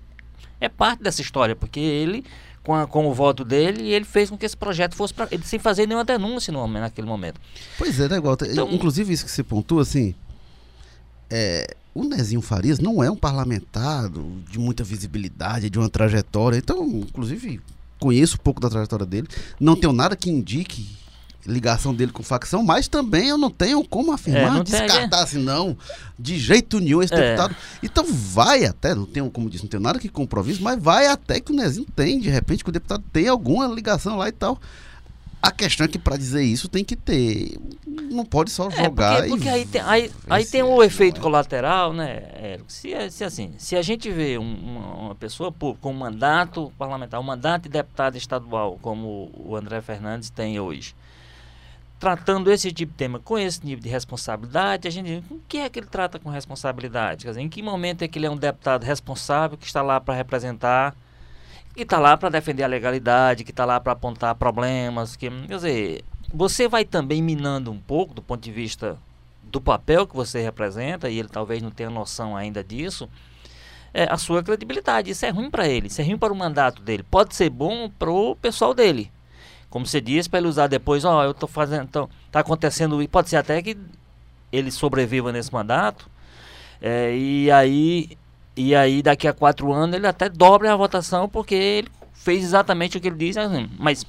é 0.61 0.69
parte 0.69 1.03
dessa 1.03 1.21
história, 1.21 1.55
porque 1.55 1.81
ele 1.81 2.25
com, 2.67 2.75
a, 2.75 2.85
com 2.85 3.07
o 3.07 3.15
voto 3.15 3.45
dele 3.45 3.81
e 3.85 3.95
ele 3.95 4.05
fez 4.05 4.29
com 4.29 4.37
que 4.37 4.45
esse 4.45 4.57
projeto 4.57 4.97
fosse 4.97 5.15
para 5.15 5.29
ele 5.31 5.45
sem 5.45 5.57
fazer 5.57 5.87
nenhuma 5.87 6.05
denúncia 6.05 6.53
no, 6.53 6.67
naquele 6.67 7.07
momento. 7.07 7.41
Pois 7.79 8.01
é, 8.01 8.09
né, 8.09 8.21
Walter? 8.21 8.51
Então, 8.51 8.69
Inclusive 8.73 9.13
isso 9.13 9.25
que 9.25 9.31
você 9.31 9.45
pontua, 9.45 9.83
assim, 9.83 10.17
é, 11.31 11.77
o 11.95 12.03
Nezinho 12.03 12.43
Farias 12.43 12.81
não 12.81 13.05
é 13.05 13.09
um 13.09 13.15
parlamentar 13.15 14.11
de 14.11 14.59
muita 14.59 14.83
visibilidade, 14.83 15.71
de 15.71 15.79
uma 15.79 15.89
trajetória. 15.89 16.59
Então, 16.59 16.85
inclusive, 16.85 17.61
conheço 18.01 18.35
um 18.35 18.43
pouco 18.43 18.61
da 18.61 18.69
trajetória 18.69 19.07
dele. 19.07 19.29
Não 19.61 19.77
tenho 19.77 19.93
nada 19.93 20.17
que 20.17 20.29
indique 20.29 20.89
ligação 21.47 21.95
dele 21.95 22.13
com 22.13 22.23
facção, 22.23 22.63
mas 22.63 22.89
também 22.89 23.29
eu 23.29 23.39
não 23.39 23.51
tenho 23.51 23.83
como 23.85 24.13
afirmar, 24.13 24.61
é, 24.61 24.65
descartar 24.65 25.23
assim, 25.23 25.39
não, 25.39 25.77
de 26.19 26.39
jeito 26.39 26.81
nenhum 26.81 27.03
esse 27.03 27.15
é. 27.15 27.17
deputado. 27.17 27.57
Então 27.83 28.05
vai 28.09 28.65
até, 28.65 28.95
não 28.95 29.07
tenho, 29.07 29.31
como 29.31 29.49
disse, 29.49 29.65
não 29.65 29.71
tenho 29.71 29.83
nada 29.83 29.99
que 29.99 30.09
comprove 30.09 30.53
isso, 30.53 30.63
mas 30.63 30.81
vai 30.81 31.07
até 31.07 31.41
que 31.41 31.53
o 31.53 31.55
Nezinho 31.55 31.87
tem, 31.95 32.19
de 32.19 32.29
repente, 32.29 32.65
que 32.65 32.71
o 32.71 32.73
deputado 32.73 33.05
tem 33.13 33.29
alguma 33.29 33.67
ligação 33.67 34.17
lá 34.17 34.29
e 34.29 34.33
tal. 34.33 34.61
A 35.43 35.53
questão 35.53 35.85
é 35.85 35.89
que 35.89 35.99
para 35.99 36.17
dizer 36.17 36.43
isso 36.43 36.69
tem 36.69 36.83
que 36.83 36.97
ter. 36.97 37.57
Não 37.87 38.25
pode 38.25 38.51
só 38.51 38.69
jogar. 38.69 39.25
É, 39.25 39.29
porque, 39.29 39.31
porque 39.31 39.49
aí, 39.49 39.67
tem, 39.67 39.81
aí, 39.83 40.11
aí 40.29 40.45
tem 40.45 40.63
o 40.63 40.77
um 40.77 40.83
efeito 40.83 41.21
colateral, 41.21 41.93
né? 41.93 42.15
É, 42.35 42.61
se, 42.67 42.93
se, 43.11 43.23
assim, 43.23 43.55
se 43.57 43.77
a 43.77 43.83
gente 43.83 44.11
vê 44.11 44.39
um, 44.39 44.55
uma, 44.55 44.95
uma, 44.95 45.15
pessoa 45.15 45.53
com 45.53 45.91
um 45.91 45.95
mandato 45.95 46.73
parlamentar, 46.77 47.21
um 47.21 47.23
mandato 47.23 47.65
de 47.65 47.69
deputado 47.69 48.17
estadual, 48.17 48.77
como 48.83 49.31
o 49.37 49.55
André 49.55 49.81
Fernandes 49.81 50.31
tem 50.31 50.59
hoje, 50.59 50.97
tratando 51.99 52.51
esse 52.53 52.71
tipo 52.73 52.93
de 52.93 52.99
tema 52.99 53.19
com 53.19 53.39
esse 53.39 53.65
nível 53.65 53.83
de 53.83 53.89
responsabilidade, 53.89 54.87
a 54.87 54.91
gente 54.91 55.25
o 55.31 55.41
que 55.49 55.59
é 55.59 55.69
que 55.69 55.79
ele 55.79 55.87
trata 55.87 56.19
com 56.19 56.29
responsabilidade? 56.29 57.25
Quer 57.25 57.31
dizer, 57.31 57.41
em 57.41 57.49
que 57.49 57.63
momento 57.63 58.03
é 58.03 58.09
que 58.09 58.19
ele 58.19 58.27
é 58.27 58.31
um 58.31 58.37
deputado 58.37 58.85
responsável 58.85 59.57
que 59.57 59.67
está 59.67 59.83
lá 59.83 60.01
para 60.01 60.15
representar, 60.15 60.95
que 61.75 61.83
está 61.83 61.99
lá 61.99 62.17
para 62.17 62.29
defender 62.29 62.63
a 62.65 62.67
legalidade, 62.67 63.45
que 63.45 63.51
está 63.51 63.65
lá 63.65 63.81
para 63.81 63.93
apontar 63.93 64.35
problemas, 64.35 65.17
que 65.17 65.31
quer 65.31 65.57
dizer, 65.57 66.05
você 66.33 66.69
vai 66.69 66.85
também 66.85 67.23
minando 67.23 67.71
um 67.71 67.79
pouco 67.79 68.15
do 68.15 68.23
ponto 68.23 68.43
de 68.43 68.53
vista 68.53 68.99
do 69.43 69.61
papel 69.61 70.07
que 70.07 70.15
você 70.15 70.43
representa 70.43 71.09
e 71.09 71.19
ele 71.19 71.29
talvez 71.29 71.63
não 71.63 71.71
tenha 71.71 71.89
noção 71.89 72.37
ainda 72.37 72.63
disso. 72.63 73.09
É, 73.95 74.05
a 74.11 74.19
sua 74.19 74.43
credibilidade, 74.43 75.11
isso 75.11 75.25
é 75.25 75.31
ruim 75.31 75.51
para 75.51 75.67
ele, 75.67 75.87
isso 75.87 76.01
é 76.01 76.05
ruim 76.05 76.19
para 76.19 76.33
o 76.33 76.37
mandato 76.37 76.83
dele. 76.83 77.03
Pode 77.03 77.35
ser 77.35 77.49
bom 77.49 77.89
para 77.89 78.11
o 78.11 78.37
pessoal 78.37 78.75
dele, 78.75 79.11
como 79.77 79.85
você 79.85 80.01
disse, 80.01 80.27
para 80.27 80.39
ele 80.39 80.49
usar 80.49 80.69
depois, 80.69 81.05
ó, 81.05 81.21
oh, 81.21 81.23
eu 81.23 81.35
tô 81.35 81.47
fazendo, 81.47 81.85
então, 81.85 82.09
tá 82.33 82.41
acontecendo, 82.41 83.03
e 83.03 83.07
pode 83.07 83.29
ser 83.29 83.37
até 83.37 83.61
que 83.61 83.77
ele 84.51 84.71
sobreviva 84.71 85.31
nesse 85.31 85.53
mandato, 85.53 86.09
é, 86.81 87.15
e 87.15 87.51
aí, 87.51 88.17
e 88.57 88.75
aí 88.75 89.03
daqui 89.03 89.29
a 89.29 89.35
quatro 89.35 89.71
anos 89.75 89.95
ele 89.95 90.07
até 90.07 90.31
dobra 90.31 90.73
a 90.73 90.77
votação 90.77 91.29
porque 91.29 91.55
ele 91.55 91.89
fez 92.15 92.43
exatamente 92.43 92.97
o 92.97 93.01
que 93.03 93.09
ele 93.09 93.19
disse, 93.19 93.39
assim, 93.39 93.69
mas 93.79 94.07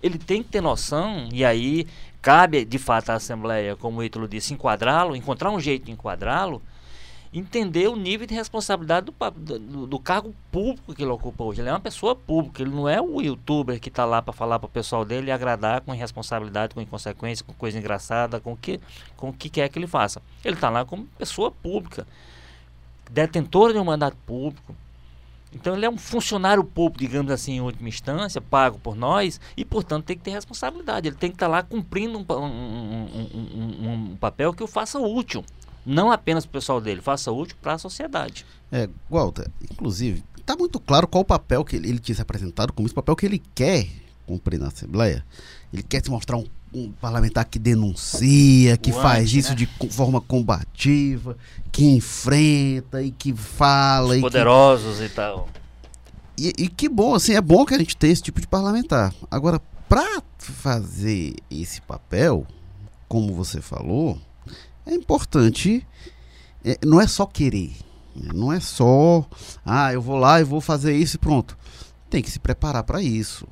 ele 0.00 0.18
tem 0.18 0.40
que 0.40 0.50
ter 0.50 0.60
noção, 0.60 1.28
e 1.32 1.44
aí 1.44 1.84
cabe 2.22 2.64
de 2.64 2.78
fato 2.78 3.10
à 3.10 3.14
Assembleia, 3.14 3.74
como 3.74 3.98
o 3.98 4.04
Ítalo 4.04 4.28
disse, 4.28 4.54
enquadrá-lo, 4.54 5.16
encontrar 5.16 5.50
um 5.50 5.58
jeito 5.58 5.86
de 5.86 5.90
enquadrá-lo, 5.90 6.62
entender 7.32 7.88
o 7.88 7.96
nível 7.96 8.26
de 8.26 8.34
responsabilidade 8.34 9.06
do, 9.06 9.30
do, 9.58 9.86
do, 9.86 9.98
cargo 9.98 10.34
público 10.50 10.94
que 10.94 11.02
ele 11.02 11.10
ocupa 11.10 11.44
hoje. 11.44 11.60
Ele 11.60 11.68
é 11.68 11.72
uma 11.72 11.80
pessoa 11.80 12.14
pública, 12.16 12.62
ele 12.62 12.70
não 12.70 12.88
é 12.88 13.00
o 13.00 13.20
youtuber 13.20 13.78
que 13.78 13.88
está 13.88 14.04
lá 14.04 14.22
para 14.22 14.32
falar 14.32 14.58
para 14.58 14.66
o 14.66 14.70
pessoal 14.70 15.04
dele 15.04 15.28
e 15.28 15.30
agradar 15.30 15.82
com 15.82 15.94
irresponsabilidade, 15.94 16.74
com 16.74 16.80
inconsequência, 16.80 17.44
com 17.44 17.52
coisa 17.52 17.78
engraçada, 17.78 18.40
com 18.40 18.56
que, 18.56 18.80
o 19.20 19.32
que 19.32 19.50
quer 19.50 19.68
que 19.68 19.78
ele 19.78 19.86
faça. 19.86 20.22
Ele 20.44 20.54
está 20.54 20.70
lá 20.70 20.84
como 20.84 21.04
pessoa 21.18 21.50
pública, 21.50 22.06
detentor 23.10 23.72
de 23.72 23.78
um 23.78 23.84
mandato 23.84 24.16
público. 24.26 24.74
Então 25.50 25.74
ele 25.74 25.86
é 25.86 25.90
um 25.90 25.96
funcionário 25.96 26.62
público, 26.62 26.98
digamos 26.98 27.32
assim, 27.32 27.52
em 27.52 27.60
última 27.60 27.88
instância, 27.88 28.38
pago 28.38 28.78
por 28.78 28.94
nós, 28.94 29.40
e 29.56 29.64
portanto 29.64 30.04
tem 30.04 30.16
que 30.16 30.22
ter 30.22 30.30
responsabilidade. 30.30 31.08
Ele 31.08 31.16
tem 31.16 31.30
que 31.30 31.36
estar 31.36 31.46
tá 31.46 31.52
lá 31.52 31.62
cumprindo 31.62 32.18
um, 32.18 32.24
um, 32.32 33.28
um, 33.34 33.92
um 34.12 34.16
papel 34.16 34.52
que 34.52 34.62
o 34.62 34.66
faça 34.66 34.98
útil 34.98 35.42
não 35.88 36.12
apenas 36.12 36.44
para 36.44 36.50
o 36.50 36.60
pessoal 36.60 36.80
dele, 36.80 37.00
faça 37.00 37.32
útil 37.32 37.56
para 37.62 37.72
a 37.72 37.78
sociedade. 37.78 38.44
É, 38.70 38.88
Walter, 39.10 39.50
inclusive, 39.70 40.22
está 40.38 40.54
muito 40.54 40.78
claro 40.78 41.08
qual 41.08 41.22
o 41.22 41.24
papel 41.24 41.64
que 41.64 41.76
ele, 41.76 41.88
ele 41.88 41.98
tinha 41.98 42.14
se 42.14 42.22
apresentado 42.22 42.72
como 42.72 42.86
esse 42.86 42.94
papel 42.94 43.16
que 43.16 43.24
ele 43.24 43.42
quer 43.54 43.88
cumprir 44.26 44.60
na 44.60 44.68
Assembleia. 44.68 45.24
Ele 45.72 45.82
quer 45.82 46.04
se 46.04 46.10
mostrar 46.10 46.36
um, 46.36 46.44
um 46.74 46.92
parlamentar 46.92 47.46
que 47.46 47.58
denuncia, 47.58 48.76
que 48.76 48.92
faz 48.92 49.32
isso 49.32 49.50
né? 49.50 49.54
de 49.56 49.66
forma 49.90 50.20
combativa, 50.20 51.36
que 51.72 51.86
enfrenta 51.86 53.02
e 53.02 53.10
que 53.10 53.34
fala. 53.34 54.10
Os 54.10 54.18
e 54.18 54.20
poderosos 54.20 54.98
que... 54.98 55.04
e 55.04 55.08
tal. 55.08 55.48
E, 56.36 56.52
e, 56.56 56.68
que 56.68 56.88
bom, 56.88 57.14
assim, 57.14 57.32
é 57.32 57.40
bom 57.40 57.64
que 57.64 57.74
a 57.74 57.78
gente 57.78 57.96
tenha 57.96 58.12
esse 58.12 58.22
tipo 58.22 58.40
de 58.40 58.46
parlamentar. 58.46 59.12
Agora, 59.30 59.60
para 59.88 60.22
fazer 60.38 61.34
esse 61.50 61.80
papel, 61.80 62.46
como 63.08 63.34
você 63.34 63.60
falou, 63.60 64.20
é 64.88 64.94
importante, 64.94 65.86
é, 66.64 66.78
não 66.84 67.00
é 67.00 67.06
só 67.06 67.26
querer, 67.26 67.76
né? 68.16 68.30
não 68.34 68.52
é 68.52 68.58
só, 68.58 69.28
ah, 69.64 69.92
eu 69.92 70.00
vou 70.00 70.16
lá 70.16 70.40
e 70.40 70.44
vou 70.44 70.60
fazer 70.60 70.96
isso 70.96 71.16
e 71.16 71.18
pronto. 71.18 71.56
Tem 72.08 72.22
que 72.22 72.30
se 72.30 72.40
preparar 72.40 72.82
para 72.84 73.02
isso. 73.02 73.46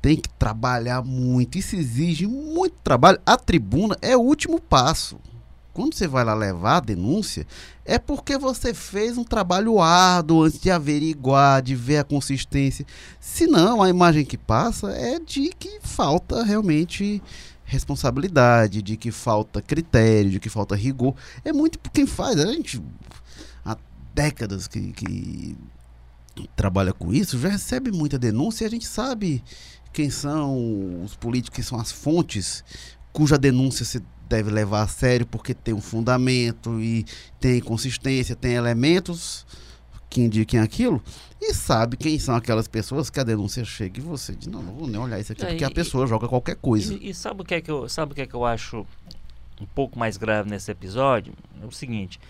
Tem 0.00 0.16
que 0.16 0.28
trabalhar 0.30 1.02
muito. 1.02 1.56
Isso 1.56 1.76
exige 1.76 2.26
muito 2.26 2.74
trabalho. 2.82 3.20
A 3.24 3.36
tribuna 3.36 3.96
é 4.02 4.16
o 4.16 4.20
último 4.20 4.60
passo. 4.60 5.20
Quando 5.72 5.94
você 5.94 6.08
vai 6.08 6.24
lá 6.24 6.34
levar 6.34 6.78
a 6.78 6.80
denúncia, 6.80 7.46
é 7.84 7.98
porque 7.98 8.36
você 8.36 8.74
fez 8.74 9.16
um 9.16 9.24
trabalho 9.24 9.80
árduo 9.80 10.42
antes 10.42 10.60
de 10.60 10.70
averiguar, 10.70 11.62
de 11.62 11.74
ver 11.74 11.98
a 11.98 12.04
consistência. 12.04 12.84
Senão, 13.18 13.80
a 13.80 13.88
imagem 13.88 14.24
que 14.24 14.36
passa 14.36 14.90
é 14.90 15.18
de 15.18 15.50
que 15.58 15.78
falta 15.80 16.42
realmente 16.42 17.22
responsabilidade, 17.72 18.82
de 18.82 18.96
que 18.96 19.10
falta 19.10 19.62
critério, 19.62 20.30
de 20.30 20.38
que 20.38 20.50
falta 20.50 20.76
rigor. 20.76 21.14
É 21.44 21.52
muito 21.52 21.78
quem 21.92 22.06
faz. 22.06 22.38
A 22.38 22.52
gente, 22.52 22.80
há 23.64 23.76
décadas 24.14 24.68
que, 24.68 24.92
que 24.92 25.56
trabalha 26.54 26.92
com 26.92 27.12
isso, 27.12 27.38
já 27.38 27.48
recebe 27.48 27.90
muita 27.90 28.18
denúncia 28.18 28.64
e 28.64 28.66
a 28.66 28.70
gente 28.70 28.86
sabe 28.86 29.42
quem 29.92 30.10
são 30.10 31.02
os 31.02 31.16
políticos, 31.16 31.56
que 31.56 31.62
são 31.62 31.80
as 31.80 31.90
fontes 31.90 32.64
cuja 33.12 33.36
denúncia 33.36 33.84
se 33.84 34.02
deve 34.28 34.50
levar 34.50 34.82
a 34.82 34.88
sério 34.88 35.26
porque 35.26 35.52
tem 35.52 35.74
um 35.74 35.80
fundamento 35.80 36.80
e 36.80 37.04
tem 37.38 37.60
consistência, 37.60 38.34
tem 38.34 38.54
elementos 38.54 39.46
que 40.12 40.20
indiquem 40.20 40.60
aquilo 40.60 41.02
e 41.40 41.54
sabe 41.54 41.96
quem 41.96 42.18
são 42.18 42.36
aquelas 42.36 42.68
pessoas 42.68 43.08
que 43.08 43.18
a 43.18 43.24
denúncia 43.24 43.64
chega 43.64 43.98
e 43.98 44.02
você 44.02 44.34
diz, 44.34 44.46
não, 44.46 44.62
não 44.62 44.74
vou 44.74 44.86
nem 44.86 45.00
olhar 45.00 45.18
isso 45.18 45.32
aqui, 45.32 45.42
é, 45.42 45.48
porque 45.48 45.64
e, 45.64 45.66
a 45.66 45.70
pessoa 45.70 46.06
joga 46.06 46.28
qualquer 46.28 46.56
coisa. 46.56 46.94
E, 46.94 47.08
e, 47.08 47.14
sabe 47.14 47.40
o 47.40 47.44
que 47.44 47.54
é 47.54 47.60
que 47.60 47.70
eu, 47.70 47.88
sabe 47.88 48.12
o 48.12 48.14
que 48.14 48.20
é 48.20 48.26
que 48.26 48.34
eu 48.34 48.44
acho 48.44 48.86
um 49.60 49.66
pouco 49.74 49.98
mais 49.98 50.18
grave 50.18 50.50
nesse 50.50 50.70
episódio? 50.70 51.32
É 51.62 51.66
o 51.66 51.72
seguinte, 51.72 52.20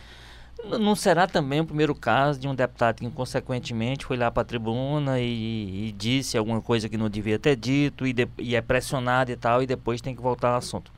não 0.65 0.95
será 0.95 1.27
também 1.27 1.61
o 1.61 1.65
primeiro 1.65 1.95
caso 1.95 2.39
de 2.39 2.47
um 2.47 2.55
deputado 2.55 3.01
que, 3.01 3.11
consequentemente, 3.11 4.07
foi 4.07 4.17
lá 4.17 4.31
para 4.31 4.43
a 4.43 4.47
tribuna 4.47 5.19
e, 5.19 5.89
e, 5.89 5.93
disse 5.93 6.39
alguma 6.39 6.63
coisa 6.63 6.89
que 6.89 6.97
não 6.97 7.11
devia 7.11 7.39
ter 7.39 7.57
dito 7.57 8.07
e, 8.07 8.13
de, 8.13 8.29
e, 8.39 8.55
é 8.55 8.63
pressionado 8.63 9.33
e 9.33 9.37
tal, 9.37 9.61
e 9.61 9.67
depois 9.67 10.01
tem 10.01 10.15
que 10.15 10.23
voltar 10.23 10.51
ao 10.51 10.59
assunto. 10.59 10.93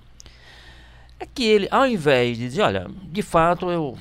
É 1.19 1.25
que 1.25 1.45
ele, 1.45 1.67
ao 1.71 1.87
invés 1.87 2.37
de 2.37 2.45
dizer, 2.45 2.61
olha, 2.63 2.87
de 3.05 3.23
fato 3.23 3.71
eu 3.71 3.97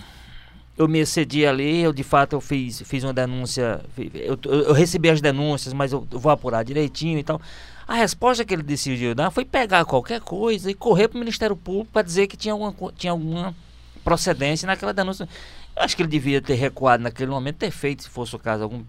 eu 0.77 0.87
me 0.87 0.99
excedi 0.99 1.45
ali, 1.45 1.81
eu 1.81 1.93
de 1.93 2.03
fato 2.03 2.33
eu 2.33 2.41
fiz, 2.41 2.81
fiz 2.81 3.03
uma 3.03 3.13
denúncia, 3.13 3.81
eu, 4.13 4.37
eu 4.43 4.73
recebi 4.73 5.09
as 5.09 5.21
denúncias, 5.21 5.73
mas 5.73 5.91
eu, 5.91 6.07
eu, 6.11 6.19
vou 6.19 6.31
apurar 6.31 6.63
direitinho 6.63 7.19
e 7.19 7.23
tal. 7.23 7.39
A 7.87 7.95
resposta 7.95 8.43
que 8.43 8.53
ele 8.53 8.63
decidiu 8.63 9.13
dar 9.13 9.29
foi 9.29 9.45
pegar 9.45 9.85
qualquer 9.85 10.21
coisa 10.21 10.71
e 10.71 10.73
correr 10.73 11.07
para 11.07 11.17
o 11.17 11.19
Ministério 11.19 11.55
Público 11.55 11.91
para 11.91 12.01
dizer 12.01 12.27
que 12.27 12.37
tinha 12.37 12.53
alguma, 12.53 12.73
tinha 12.97 13.11
alguma 13.11 13.55
procedência 14.03 14.65
naquela 14.65 14.93
denúncia. 14.93 15.27
Eu 15.75 15.83
acho 15.83 15.95
que 15.95 16.01
ele 16.01 16.09
devia 16.09 16.41
ter 16.41 16.55
recuado 16.55 17.03
naquele 17.03 17.29
momento, 17.29 17.57
ter 17.57 17.71
feito, 17.71 18.03
se 18.03 18.09
fosse 18.09 18.35
o 18.35 18.39
caso, 18.39 18.63
algum 18.63 18.83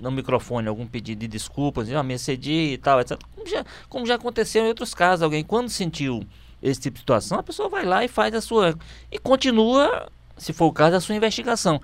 no 0.00 0.10
microfone 0.10 0.68
algum 0.68 0.86
pedido 0.86 1.20
de 1.20 1.28
desculpas, 1.28 1.88
eu 1.88 2.02
me 2.04 2.14
excedi 2.14 2.72
e 2.72 2.78
tal, 2.78 3.00
etc. 3.00 3.18
Como 3.34 3.48
já, 3.48 3.64
como 3.88 4.06
já 4.06 4.14
aconteceu 4.16 4.64
em 4.64 4.68
outros 4.68 4.94
casos, 4.94 5.22
alguém 5.22 5.42
quando 5.42 5.70
sentiu 5.70 6.22
esse 6.62 6.80
tipo 6.80 6.94
de 6.94 7.00
situação, 7.00 7.38
a 7.38 7.42
pessoa 7.42 7.68
vai 7.68 7.84
lá 7.84 8.04
e 8.04 8.08
faz 8.08 8.34
a 8.34 8.40
sua 8.40 8.76
e 9.10 9.18
continua 9.18 10.08
se 10.36 10.52
for 10.52 10.66
o 10.66 10.72
caso, 10.72 10.92
da 10.92 11.00
sua 11.00 11.14
investigação. 11.14 11.80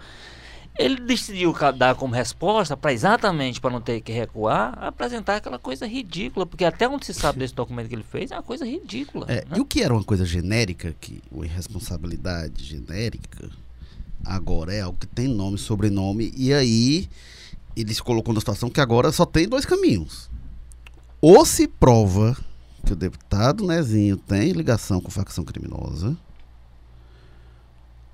Ele 0.79 0.97
decidiu 0.97 1.55
dar 1.77 1.95
como 1.95 2.15
resposta, 2.15 2.77
para 2.77 2.95
exatamente 2.95 3.61
para 3.61 3.71
não 3.71 3.81
ter 3.81 4.01
que 4.01 4.11
recuar, 4.11 4.73
apresentar 4.83 5.37
aquela 5.37 5.59
coisa 5.59 5.87
ridícula, 5.87 6.47
porque 6.47 6.65
até 6.65 6.89
onde 6.89 7.05
se 7.05 7.13
sabe 7.13 7.41
desse 7.41 7.55
documento 7.55 7.89
que 7.89 7.95
ele 7.95 8.03
fez 8.03 8.31
é 8.31 8.37
uma 8.37 8.43
coisa 8.43 8.65
ridícula. 8.65 9.27
É, 9.29 9.45
né? 9.45 9.57
E 9.57 9.61
o 9.61 9.67
que 9.67 9.83
era 9.83 9.93
uma 9.93 10.03
coisa 10.03 10.25
genérica, 10.25 10.95
que 10.99 11.23
uma 11.31 11.45
irresponsabilidade 11.45 12.65
genérica, 12.65 13.51
agora 14.25 14.73
é 14.73 14.81
algo 14.81 14.97
que 14.99 15.07
tem 15.07 15.29
nome, 15.29 15.59
sobrenome, 15.59 16.33
e 16.35 16.55
aí 16.55 17.07
ele 17.77 17.93
se 17.93 18.03
colocou 18.03 18.33
na 18.33 18.41
situação 18.41 18.71
que 18.71 18.81
agora 18.81 19.13
só 19.13 19.27
tem 19.27 19.47
dois 19.47 19.67
caminhos. 19.67 20.31
Ou 21.21 21.45
se 21.45 21.69
prova 21.69 22.37
que 22.85 22.93
o 22.93 22.97
deputado 22.97 23.67
Nezinho 23.67 24.17
tem 24.17 24.53
ligação 24.53 25.01
com 25.01 25.11
facção 25.11 25.45
criminosa, 25.45 26.17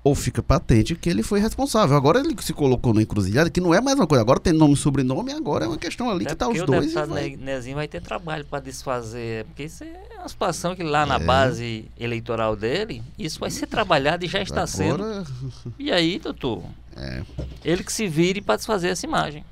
ou 0.03 0.15
fica 0.15 0.41
patente 0.41 0.95
que 0.95 1.09
ele 1.09 1.21
foi 1.21 1.39
responsável. 1.39 1.95
Agora 1.95 2.19
ele 2.19 2.35
se 2.41 2.53
colocou 2.53 2.93
no 2.93 3.01
encruzilhada, 3.01 3.49
que 3.49 3.59
não 3.59 3.73
é 3.73 3.81
mais 3.81 3.97
uma 3.97 4.07
coisa. 4.07 4.21
Agora 4.21 4.39
tem 4.39 4.53
nome 4.53 4.73
e 4.73 4.77
sobrenome, 4.77 5.33
agora 5.33 5.65
é 5.65 5.67
uma 5.67 5.77
questão 5.77 6.09
ali 6.09 6.25
é 6.25 6.29
que 6.29 6.35
tá 6.35 6.47
os 6.47 6.61
dois. 6.63 6.95
O 6.95 7.05
vai... 7.07 7.35
Nezinho 7.35 7.75
vai 7.75 7.87
ter 7.87 8.01
trabalho 8.01 8.45
para 8.45 8.63
desfazer, 8.63 9.45
porque 9.45 9.63
isso 9.63 9.83
é 9.83 10.17
uma 10.17 10.29
situação 10.29 10.75
que 10.75 10.83
lá 10.83 11.05
na 11.05 11.15
é. 11.15 11.19
base 11.19 11.85
eleitoral 11.99 12.55
dele, 12.55 13.03
isso 13.17 13.39
vai 13.39 13.49
ser 13.49 13.67
trabalhado 13.67 14.23
e 14.23 14.27
já 14.27 14.41
está 14.41 14.63
agora... 14.63 14.67
sendo. 14.67 15.29
E 15.79 15.91
aí, 15.91 16.19
doutor? 16.19 16.63
É. 16.95 17.21
Ele 17.63 17.83
que 17.83 17.91
se 17.91 18.07
vire 18.07 18.41
para 18.41 18.57
desfazer 18.57 18.89
essa 18.89 19.05
imagem. 19.05 19.43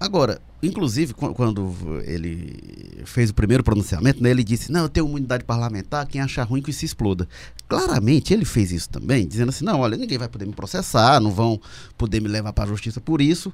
Agora, 0.00 0.40
inclusive, 0.62 1.12
quando 1.12 1.74
ele 2.06 3.02
fez 3.04 3.28
o 3.28 3.34
primeiro 3.34 3.62
pronunciamento, 3.62 4.22
né, 4.22 4.30
ele 4.30 4.42
disse: 4.42 4.72
Não, 4.72 4.84
eu 4.84 4.88
tenho 4.88 5.06
imunidade 5.06 5.44
parlamentar, 5.44 6.06
quem 6.06 6.22
achar 6.22 6.44
ruim 6.44 6.62
que 6.62 6.72
se 6.72 6.86
exploda. 6.86 7.28
Claramente, 7.68 8.32
ele 8.32 8.46
fez 8.46 8.72
isso 8.72 8.88
também, 8.88 9.28
dizendo 9.28 9.50
assim: 9.50 9.62
Não, 9.62 9.80
olha, 9.80 9.98
ninguém 9.98 10.16
vai 10.16 10.28
poder 10.28 10.46
me 10.46 10.54
processar, 10.54 11.20
não 11.20 11.30
vão 11.30 11.60
poder 11.98 12.22
me 12.22 12.28
levar 12.28 12.54
para 12.54 12.64
a 12.64 12.68
justiça 12.68 12.98
por 12.98 13.20
isso. 13.20 13.52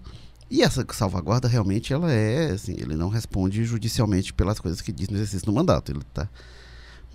E 0.49 0.63
essa 0.63 0.87
salvaguarda 0.93 1.49
realmente 1.49 1.93
ela 1.93 2.13
é, 2.13 2.53
assim, 2.53 2.77
ele 2.79 2.95
não 2.95 3.09
responde 3.09 3.65
judicialmente 3.65 4.33
pelas 4.33 4.61
coisas 4.61 4.81
que 4.81 4.93
diz 4.93 5.09
no 5.09 5.17
exercício 5.17 5.47
do 5.47 5.53
mandato. 5.53 5.91
Ele 5.91 6.01
tá 6.15 6.29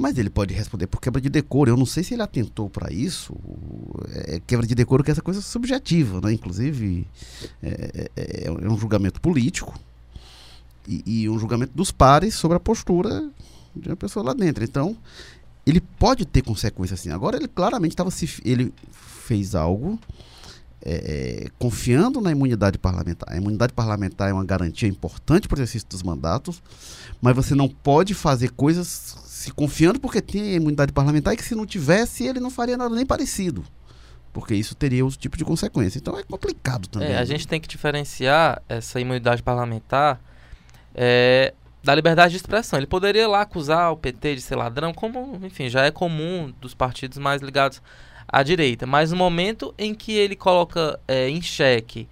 mas 0.01 0.17
ele 0.17 0.29
pode 0.29 0.53
responder 0.53 0.87
por 0.87 0.99
quebra 0.99 1.21
de 1.21 1.29
decoro. 1.29 1.69
Eu 1.69 1.77
não 1.77 1.85
sei 1.85 2.03
se 2.03 2.15
ele 2.15 2.23
atentou 2.23 2.69
para 2.69 2.91
isso. 2.91 3.35
É, 4.09 4.41
quebra 4.45 4.65
de 4.65 4.73
decoro 4.73 5.03
que 5.03 5.11
é 5.11 5.13
essa 5.13 5.21
coisa 5.21 5.41
subjetiva, 5.41 6.19
né? 6.21 6.33
Inclusive, 6.33 7.07
é, 7.61 8.09
é, 8.15 8.45
é 8.47 8.69
um 8.69 8.77
julgamento 8.77 9.21
político 9.21 9.79
e, 10.87 11.03
e, 11.05 11.29
um 11.29 11.37
julgamento 11.37 11.73
dos 11.75 11.91
pares 11.91 12.33
sobre 12.33 12.57
a 12.57 12.59
postura 12.59 13.29
de 13.75 13.89
uma 13.89 13.95
pessoa 13.95 14.25
lá 14.25 14.33
dentro. 14.33 14.63
Então, 14.63 14.97
ele 15.65 15.79
pode 15.79 16.25
ter 16.25 16.41
consequências 16.41 16.99
assim. 16.99 17.11
Agora, 17.11 17.37
ele 17.37 17.47
claramente 17.47 17.91
estava 17.91 18.09
se 18.09 18.27
ele 18.43 18.73
fez 18.91 19.53
algo 19.53 19.99
é, 20.83 21.45
é, 21.45 21.49
confiando 21.59 22.19
na 22.19 22.31
imunidade 22.31 22.79
parlamentar. 22.79 23.31
A 23.31 23.37
imunidade 23.37 23.71
parlamentar 23.71 24.29
é 24.29 24.33
uma 24.33 24.43
garantia 24.43 24.89
importante 24.89 25.47
para 25.47 25.57
o 25.57 25.59
exercício 25.59 25.87
dos 25.87 26.01
mandatos, 26.01 26.61
mas 27.21 27.35
você 27.35 27.53
não 27.53 27.69
pode 27.69 28.15
fazer 28.15 28.49
coisas 28.49 29.15
se 29.41 29.51
confiando 29.51 29.99
porque 29.99 30.21
tem 30.21 30.55
imunidade 30.55 30.91
parlamentar 30.91 31.33
e 31.33 31.37
que 31.37 31.43
se 31.43 31.55
não 31.55 31.65
tivesse 31.65 32.25
ele 32.25 32.39
não 32.39 32.49
faria 32.49 32.77
nada 32.77 32.95
nem 32.95 33.05
parecido. 33.05 33.63
Porque 34.31 34.55
isso 34.55 34.75
teria 34.75 35.03
outro 35.03 35.19
tipo 35.19 35.35
de 35.35 35.43
consequência. 35.43 35.97
Então 35.97 36.17
é 36.17 36.23
complicado 36.23 36.87
também. 36.87 37.09
É, 37.09 37.15
a 37.15 37.19
né? 37.19 37.25
gente 37.25 37.47
tem 37.47 37.59
que 37.59 37.67
diferenciar 37.67 38.61
essa 38.69 38.99
imunidade 38.99 39.43
parlamentar 39.43 40.21
é, 40.95 41.53
da 41.83 41.93
liberdade 41.93 42.31
de 42.31 42.37
expressão. 42.37 42.79
Ele 42.79 42.87
poderia 42.87 43.27
lá 43.27 43.41
acusar 43.41 43.91
o 43.91 43.97
PT 43.97 44.35
de 44.35 44.41
ser 44.41 44.55
ladrão, 44.55 44.93
como, 44.93 45.39
enfim, 45.43 45.69
já 45.69 45.85
é 45.85 45.91
comum 45.91 46.53
dos 46.61 46.73
partidos 46.73 47.17
mais 47.17 47.41
ligados 47.41 47.81
à 48.27 48.41
direita. 48.43 48.85
Mas 48.85 49.11
no 49.11 49.17
momento 49.17 49.73
em 49.77 49.93
que 49.93 50.13
ele 50.13 50.35
coloca 50.35 50.99
é, 51.07 51.27
em 51.27 51.41
xeque 51.41 52.07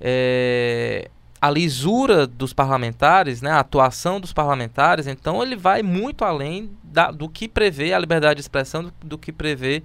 é, 0.00 1.10
a 1.44 1.50
lisura 1.50 2.26
dos 2.26 2.54
parlamentares, 2.54 3.42
né, 3.42 3.50
a 3.50 3.58
atuação 3.58 4.18
dos 4.18 4.32
parlamentares, 4.32 5.06
então 5.06 5.42
ele 5.42 5.54
vai 5.54 5.82
muito 5.82 6.24
além 6.24 6.70
da, 6.82 7.10
do 7.10 7.28
que 7.28 7.46
prevê 7.46 7.92
a 7.92 7.98
liberdade 7.98 8.36
de 8.36 8.40
expressão, 8.40 8.84
do, 8.84 8.94
do 9.04 9.18
que 9.18 9.30
prevê 9.30 9.82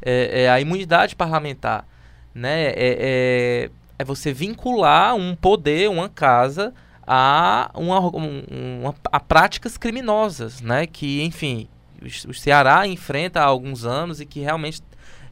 é, 0.00 0.44
é, 0.44 0.48
a 0.48 0.60
imunidade 0.60 1.16
parlamentar. 1.16 1.84
Né? 2.32 2.66
É, 2.66 2.74
é, 2.76 3.70
é, 3.98 4.04
você 4.04 4.32
vincular 4.32 5.16
um 5.16 5.34
poder, 5.34 5.90
uma 5.90 6.08
casa, 6.08 6.72
a, 7.04 7.72
uma, 7.74 7.98
uma, 7.98 8.94
a 9.10 9.18
práticas 9.18 9.76
criminosas, 9.76 10.60
né? 10.60 10.86
que, 10.86 11.24
enfim, 11.24 11.66
o, 12.00 12.30
o 12.30 12.34
Ceará 12.34 12.86
enfrenta 12.86 13.40
há 13.40 13.46
alguns 13.46 13.84
anos 13.84 14.20
e 14.20 14.26
que 14.26 14.38
realmente 14.38 14.80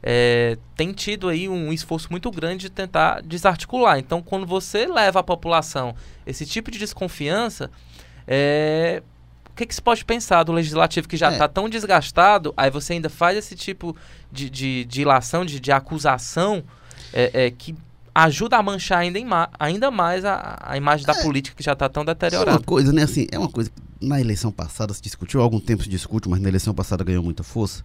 é, 0.01 0.57
tem 0.75 0.93
tido 0.93 1.27
aí 1.27 1.49
um 1.49 1.71
esforço 1.73 2.07
muito 2.09 2.31
grande 2.31 2.63
de 2.63 2.69
tentar 2.69 3.21
desarticular. 3.21 3.99
Então, 3.99 4.21
quando 4.21 4.45
você 4.45 4.87
leva 4.87 5.19
à 5.19 5.23
população 5.23 5.93
esse 6.25 6.45
tipo 6.45 6.71
de 6.71 6.79
desconfiança, 6.79 7.69
é, 8.27 9.03
o 9.51 9.55
que, 9.55 9.65
que 9.65 9.75
se 9.75 9.81
pode 9.81 10.05
pensar 10.05 10.43
do 10.43 10.53
legislativo 10.53 11.07
que 11.07 11.17
já 11.17 11.31
está 11.31 11.45
é. 11.45 11.47
tão 11.47 11.67
desgastado, 11.67 12.53
aí 12.55 12.71
você 12.71 12.93
ainda 12.93 13.09
faz 13.09 13.37
esse 13.37 13.55
tipo 13.55 13.95
de, 14.31 14.49
de, 14.49 14.85
de 14.85 15.01
ilação, 15.01 15.43
de, 15.43 15.59
de 15.59 15.71
acusação, 15.71 16.63
é, 17.11 17.45
é 17.45 17.51
que 17.51 17.75
ajuda 18.15 18.57
a 18.57 18.63
manchar 18.63 18.99
ainda, 18.99 19.19
ainda 19.59 19.91
mais 19.91 20.23
a, 20.23 20.57
a 20.61 20.77
imagem 20.77 21.05
da 21.05 21.13
é. 21.13 21.21
política 21.21 21.55
que 21.55 21.63
já 21.63 21.73
está 21.73 21.89
tão 21.89 22.05
deteriorada. 22.05 22.51
É 22.51 22.53
uma 22.53 22.63
coisa, 22.63 22.93
né? 22.93 23.03
Assim, 23.03 23.27
é 23.31 23.37
uma 23.37 23.49
coisa 23.49 23.69
que 23.69 24.05
na 24.05 24.19
eleição 24.19 24.51
passada 24.51 24.93
se 24.93 25.01
discutiu, 25.01 25.41
há 25.41 25.43
algum 25.43 25.59
tempo 25.59 25.83
se 25.83 25.89
discute, 25.89 26.29
mas 26.29 26.39
na 26.39 26.47
eleição 26.47 26.73
passada 26.73 27.03
ganhou 27.03 27.23
muita 27.23 27.43
força 27.43 27.83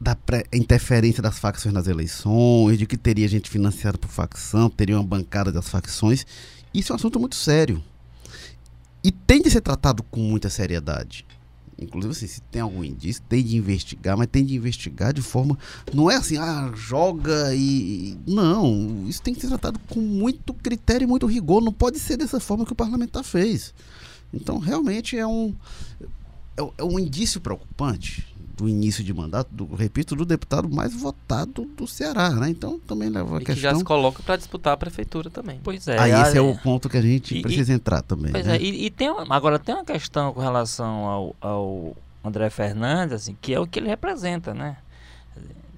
da 0.00 0.16
interferência 0.52 1.22
das 1.22 1.38
facções 1.38 1.74
nas 1.74 1.86
eleições, 1.86 2.78
de 2.78 2.86
que 2.86 2.96
teria 2.96 3.26
gente 3.26 3.48
financiada 3.48 3.96
por 3.96 4.10
facção, 4.10 4.68
teria 4.68 4.96
uma 4.96 5.04
bancada 5.04 5.50
das 5.50 5.68
facções. 5.68 6.26
Isso 6.72 6.92
é 6.92 6.94
um 6.94 6.96
assunto 6.96 7.18
muito 7.18 7.34
sério. 7.34 7.82
E 9.02 9.10
tem 9.10 9.40
de 9.40 9.50
ser 9.50 9.62
tratado 9.62 10.02
com 10.02 10.20
muita 10.20 10.50
seriedade. 10.50 11.24
Inclusive, 11.78 12.12
assim, 12.12 12.26
se 12.26 12.40
tem 12.40 12.62
algum 12.62 12.82
indício, 12.82 13.22
tem 13.28 13.44
de 13.44 13.56
investigar, 13.56 14.16
mas 14.16 14.28
tem 14.28 14.44
de 14.44 14.54
investigar 14.54 15.12
de 15.12 15.20
forma. 15.20 15.58
Não 15.92 16.10
é 16.10 16.16
assim, 16.16 16.38
ah, 16.38 16.72
joga 16.74 17.54
e. 17.54 18.16
Não, 18.26 19.06
isso 19.06 19.20
tem 19.20 19.34
que 19.34 19.40
ser 19.40 19.48
tratado 19.48 19.78
com 19.88 20.00
muito 20.00 20.54
critério 20.54 21.04
e 21.04 21.06
muito 21.06 21.26
rigor. 21.26 21.62
Não 21.62 21.72
pode 21.72 21.98
ser 21.98 22.16
dessa 22.16 22.40
forma 22.40 22.64
que 22.64 22.72
o 22.72 22.76
parlamentar 22.76 23.22
fez. 23.22 23.74
Então, 24.32 24.58
realmente 24.58 25.18
é 25.18 25.26
um. 25.26 25.54
É, 26.56 26.62
é 26.78 26.84
um 26.84 26.98
indício 26.98 27.42
preocupante 27.42 28.26
do 28.56 28.68
início 28.68 29.04
de 29.04 29.12
mandato, 29.12 29.48
do, 29.52 29.74
repito, 29.74 30.16
do 30.16 30.24
deputado 30.24 30.68
mais 30.68 30.94
votado 30.94 31.66
do 31.76 31.86
Ceará, 31.86 32.30
né? 32.30 32.48
Então 32.48 32.78
também 32.78 33.10
leva 33.10 33.36
a 33.36 33.42
e 33.42 33.44
questão. 33.44 33.54
que 33.54 33.60
já 33.60 33.74
se 33.74 33.84
coloca 33.84 34.22
para 34.22 34.36
disputar 34.36 34.72
a 34.72 34.76
prefeitura 34.76 35.28
também. 35.28 35.60
Pois 35.62 35.86
é. 35.86 35.98
Aí 35.98 36.12
esse 36.12 36.38
é 36.38 36.40
o 36.40 36.56
ponto 36.56 36.88
que 36.88 36.96
a 36.96 37.02
gente 37.02 37.36
e, 37.36 37.42
precisa 37.42 37.72
e, 37.72 37.76
entrar 37.76 38.00
também. 38.00 38.32
Pois 38.32 38.46
né? 38.46 38.56
é, 38.56 38.60
e, 38.60 38.86
e, 38.86 38.90
tem 38.90 39.08
agora 39.28 39.58
tem 39.58 39.74
uma 39.74 39.84
questão 39.84 40.32
com 40.32 40.40
relação 40.40 41.04
ao, 41.04 41.36
ao 41.40 41.96
André 42.24 42.48
Fernandes, 42.48 43.14
assim, 43.14 43.36
que 43.40 43.52
é 43.52 43.60
o 43.60 43.66
que 43.66 43.78
ele 43.78 43.88
representa, 43.88 44.54
né? 44.54 44.78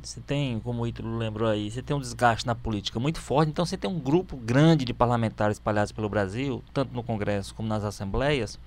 Você 0.00 0.20
tem, 0.20 0.58
como 0.60 0.82
o 0.82 0.86
Ítalo 0.86 1.18
lembrou 1.18 1.48
aí, 1.48 1.70
você 1.70 1.82
tem 1.82 1.94
um 1.94 2.00
desgaste 2.00 2.46
na 2.46 2.54
política 2.54 2.98
muito 2.98 3.20
forte, 3.20 3.50
então 3.50 3.66
você 3.66 3.76
tem 3.76 3.90
um 3.90 3.98
grupo 3.98 4.36
grande 4.36 4.84
de 4.84 4.94
parlamentares 4.94 5.56
espalhados 5.56 5.92
pelo 5.92 6.08
Brasil, 6.08 6.62
tanto 6.72 6.94
no 6.94 7.02
Congresso 7.02 7.54
como 7.54 7.68
nas 7.68 7.84
assembleias, 7.84 8.58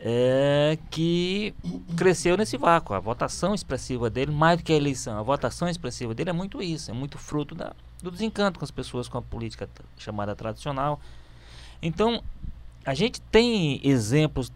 é, 0.00 0.78
que 0.90 1.54
cresceu 1.96 2.36
nesse 2.36 2.56
vácuo. 2.56 2.94
A 2.94 3.00
votação 3.00 3.54
expressiva 3.54 4.10
dele, 4.10 4.30
mais 4.30 4.58
do 4.58 4.64
que 4.64 4.72
a 4.72 4.76
eleição, 4.76 5.18
a 5.18 5.22
votação 5.22 5.68
expressiva 5.68 6.14
dele 6.14 6.30
é 6.30 6.32
muito 6.32 6.62
isso, 6.62 6.90
é 6.90 6.94
muito 6.94 7.18
fruto 7.18 7.54
da, 7.54 7.72
do 8.02 8.10
desencanto 8.10 8.58
com 8.58 8.64
as 8.64 8.70
pessoas 8.70 9.08
com 9.08 9.18
a 9.18 9.22
política 9.22 9.68
chamada 9.96 10.34
tradicional. 10.34 11.00
Então, 11.80 12.22
a 12.84 12.94
gente 12.94 13.20
tem 13.20 13.80
exemplos 13.82 14.52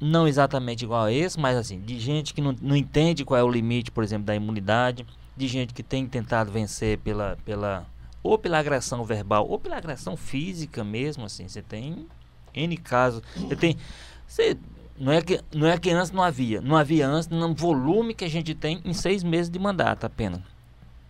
não 0.00 0.26
exatamente 0.26 0.84
igual 0.84 1.04
a 1.04 1.12
esse, 1.12 1.38
mas 1.38 1.56
assim, 1.56 1.80
de 1.80 1.98
gente 2.00 2.34
que 2.34 2.40
não, 2.40 2.56
não 2.60 2.74
entende 2.74 3.24
qual 3.24 3.38
é 3.38 3.44
o 3.44 3.48
limite, 3.48 3.90
por 3.90 4.02
exemplo, 4.02 4.26
da 4.26 4.34
imunidade, 4.34 5.06
de 5.36 5.46
gente 5.46 5.72
que 5.72 5.82
tem 5.82 6.06
tentado 6.06 6.50
vencer 6.50 6.98
pela, 6.98 7.38
pela 7.44 7.86
ou 8.22 8.36
pela 8.36 8.58
agressão 8.58 9.04
verbal 9.04 9.46
ou 9.48 9.58
pela 9.58 9.76
agressão 9.76 10.16
física 10.16 10.82
mesmo, 10.82 11.24
assim, 11.24 11.46
você 11.46 11.62
tem 11.62 12.06
N 12.54 12.76
casos. 12.76 13.22
Você 13.36 13.56
tem 13.56 13.76
você, 14.32 14.56
não, 14.98 15.12
é 15.12 15.20
que, 15.20 15.40
não 15.52 15.66
é 15.66 15.78
que 15.78 15.90
antes 15.90 16.10
não 16.10 16.22
havia. 16.22 16.60
Não 16.62 16.74
havia 16.74 17.06
antes 17.06 17.28
no 17.28 17.54
volume 17.54 18.14
que 18.14 18.24
a 18.24 18.30
gente 18.30 18.54
tem 18.54 18.80
em 18.82 18.94
seis 18.94 19.22
meses 19.22 19.50
de 19.50 19.58
mandato 19.58 20.06
apenas. 20.06 20.40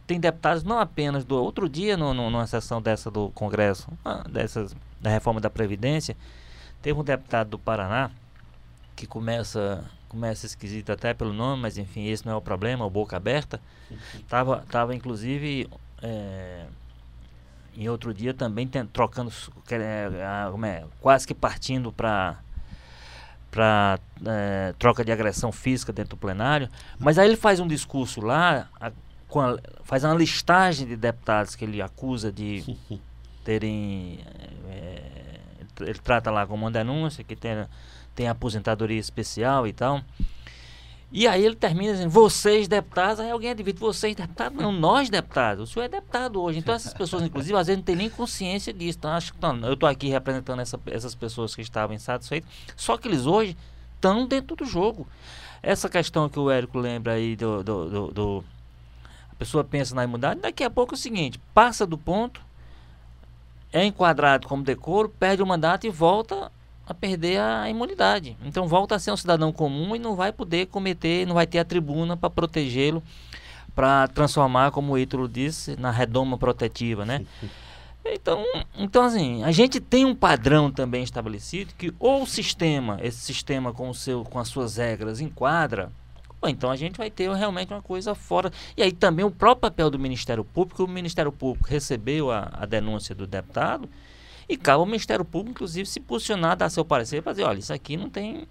Tem 0.09 0.19
deputados 0.19 0.65
não 0.65 0.81
apenas 0.81 1.25
do 1.25 1.41
outro 1.41 1.69
dia, 1.69 1.97
no, 1.97 2.13
no, 2.13 2.29
numa 2.29 2.47
sessão 2.49 2.83
dessa 2.83 3.11
do 3.11 3.31
Congresso, 3.31 3.89
ah, 4.05 4.25
dessas, 4.29 4.75
da 5.01 5.09
reforma 5.09 5.41
da 5.41 5.49
Previdência, 5.49 6.17
teve 6.83 6.99
um 6.99 7.05
deputado 7.05 7.51
do 7.51 7.59
Paraná 7.59 8.11
que 8.97 9.07
começa 9.07 9.89
começa 10.09 10.45
esquisito 10.45 10.93
até 10.93 11.15
pelo 11.15 11.33
nome, 11.33 11.63
mas 11.63 11.79
enfim, 11.79 12.05
esse 12.05 12.27
não 12.27 12.35
é 12.35 12.37
o 12.37 12.43
problema, 12.43 12.85
o 12.85 12.91
boca 12.91 13.17
aberta. 13.17 13.59
Tava, 14.29 14.63
tava 14.71 14.95
inclusive 14.95 15.71
é, 16.03 16.67
em 17.75 17.89
outro 17.89 18.13
dia 18.13 18.35
também 18.35 18.67
tem, 18.67 18.85
trocando, 18.85 19.33
é, 19.71 20.11
é, 20.67 20.85
quase 21.01 21.27
que 21.27 21.35
partindo 21.35 21.91
para 21.91 22.43
para 23.53 24.01
é, 24.27 24.75
troca 24.79 25.05
de 25.05 25.13
agressão 25.13 25.53
física 25.53 25.93
dentro 25.93 26.17
do 26.17 26.21
plenário, 26.21 26.71
mas 26.99 27.19
aí 27.19 27.29
ele 27.29 27.37
faz 27.37 27.61
um 27.61 27.69
discurso 27.69 28.23
lá, 28.23 28.67
a, 28.81 28.89
a, 28.89 29.59
faz 29.85 30.03
uma 30.05 30.15
listagem 30.15 30.89
de 30.89 30.97
deputados 30.97 31.55
que 31.55 31.65
ele 31.67 31.83
acusa 31.83 32.33
de 32.33 32.65
terem. 33.45 34.21
É, 34.71 35.39
ele 35.81 35.99
trata 35.99 36.31
lá 36.31 36.47
como 36.47 36.65
uma 36.65 36.71
denúncia, 36.71 37.23
que 37.23 37.37
tem, 37.37 37.67
tem 38.15 38.27
aposentadoria 38.27 38.99
especial 38.99 39.67
e 39.67 39.73
tal. 39.73 40.03
E 41.15 41.29
aí 41.29 41.45
ele 41.45 41.55
termina 41.55 41.93
dizendo, 41.93 42.09
vocês 42.09 42.67
deputados, 42.67 43.21
aí 43.21 43.31
alguém 43.31 43.51
advide, 43.51 43.79
vocês 43.79 44.17
deputados, 44.17 44.57
não, 44.57 44.73
nós 44.73 45.11
deputados, 45.11 45.69
o 45.69 45.73
senhor 45.73 45.85
é 45.85 45.89
deputado 45.89 46.41
hoje. 46.41 46.59
Então 46.59 46.75
essas 46.75 46.95
pessoas, 46.95 47.23
inclusive, 47.23 47.55
às 47.55 47.67
vezes 47.67 47.77
não 47.77 47.85
têm 47.85 47.97
nem 47.97 48.09
consciência 48.09 48.73
disso. 48.73 48.97
Então 48.99 49.11
acho 49.11 49.35
que 49.35 49.43
não, 49.43 49.59
eu 49.67 49.75
estou 49.75 49.87
aqui 49.87 50.09
representando 50.09 50.61
essa, 50.61 50.81
essas 50.87 51.15
pessoas 51.15 51.55
que 51.55 51.61
estavam 51.61 51.95
insatisfeitas, 51.95 52.49
só 52.75 52.97
que 52.97 53.09
eles 53.09 53.27
hoje 53.27 53.55
estão 53.95 54.27
dentro 54.27 54.57
do 54.57 54.65
jogo. 54.65 55.07
Essa 55.63 55.87
questão 55.87 56.31
que 56.31 56.39
o 56.39 56.51
Érico 56.51 56.79
lembra 56.79 57.13
aí 57.13 57.37
do, 57.37 57.63
do, 57.63 57.91
do, 57.91 58.11
do 58.11 58.45
a 59.31 59.35
pessoa 59.35 59.63
pensa 59.63 59.95
na 59.95 60.05
imunidade, 60.05 60.41
daqui 60.41 60.65
a 60.65 60.71
pouco 60.71 60.95
é 60.95 60.97
o 60.97 60.99
seguinte, 60.99 61.39
passa 61.53 61.87
do 61.87 61.99
ponto, 61.99 62.41
é 63.71 63.85
enquadrado 63.85 64.49
como 64.49 64.63
decoro, 64.63 65.11
perde 65.11 65.43
o 65.43 65.47
mandato 65.47 65.87
e 65.87 65.91
volta 65.91 66.51
a 66.87 66.93
perder 66.93 67.41
a 67.41 67.69
imunidade. 67.69 68.37
Então 68.45 68.67
volta 68.67 68.95
a 68.95 68.99
ser 68.99 69.13
um 69.13 69.17
cidadão 69.17 69.53
comum 69.53 69.95
e 69.95 69.99
não 69.99 70.15
vai 70.15 70.33
poder 70.33 70.67
cometer, 70.67 71.27
não 71.27 71.35
vai 71.35 71.47
ter 71.47 71.59
a 71.59 71.65
tribuna 71.65 72.17
para 72.17 72.31
protegê-lo, 72.31 73.03
para 73.75 74.09
transformar, 74.09 74.71
como 74.71 74.93
o 74.93 74.99
Ítalo 74.99 75.29
disse, 75.29 75.77
na 75.79 75.91
redoma 75.91 76.37
protetiva, 76.37 77.05
né? 77.05 77.25
Então, 78.05 78.45
então 78.77 79.05
assim, 79.05 79.45
a 79.45 79.53
gente 79.53 79.79
tem 79.79 80.05
um 80.05 80.13
padrão 80.13 80.73
também 80.73 81.05
estabelecido 81.05 81.73
que 81.79 81.95
ou 82.01 82.25
o 82.25 82.27
sistema, 82.27 82.99
esse 83.01 83.19
sistema 83.19 83.73
com 83.73 83.89
o 83.89 83.95
seu 83.95 84.25
com 84.25 84.41
as 84.41 84.49
suas 84.49 84.77
regras 84.77 85.21
enquadra, 85.21 85.89
ou 86.41 86.49
então 86.49 86.69
a 86.69 86.75
gente 86.75 86.99
vai 86.99 87.09
ter 87.09 87.33
realmente 87.33 87.73
uma 87.73 87.81
coisa 87.81 88.15
fora. 88.15 88.51
E 88.77 88.83
aí 88.83 88.91
também 88.91 89.25
o 89.25 89.31
próprio 89.31 89.71
papel 89.71 89.89
do 89.89 90.01
Ministério 90.01 90.45
Público, 90.45 90.83
o 90.83 90.89
Ministério 90.89 91.31
Público 91.31 91.69
recebeu 91.69 92.33
a, 92.33 92.51
a 92.53 92.67
denúncia 92.67 93.15
do 93.15 93.25
deputado, 93.25 93.89
E 94.53 94.57
cabe 94.59 94.81
ao 94.81 94.87
Ministério 94.87 95.25
Público, 95.25 95.53
inclusive, 95.53 95.89
se 95.89 95.99
posicionar, 95.99 96.55
dar 96.55 96.69
seu 96.69 96.85
parecer 96.85 97.23
para 97.23 97.33
dizer, 97.33 97.45
olha, 97.45 97.59
isso 97.59 97.73
aqui 97.73 97.97
não 97.97 98.11
tem. 98.11 98.47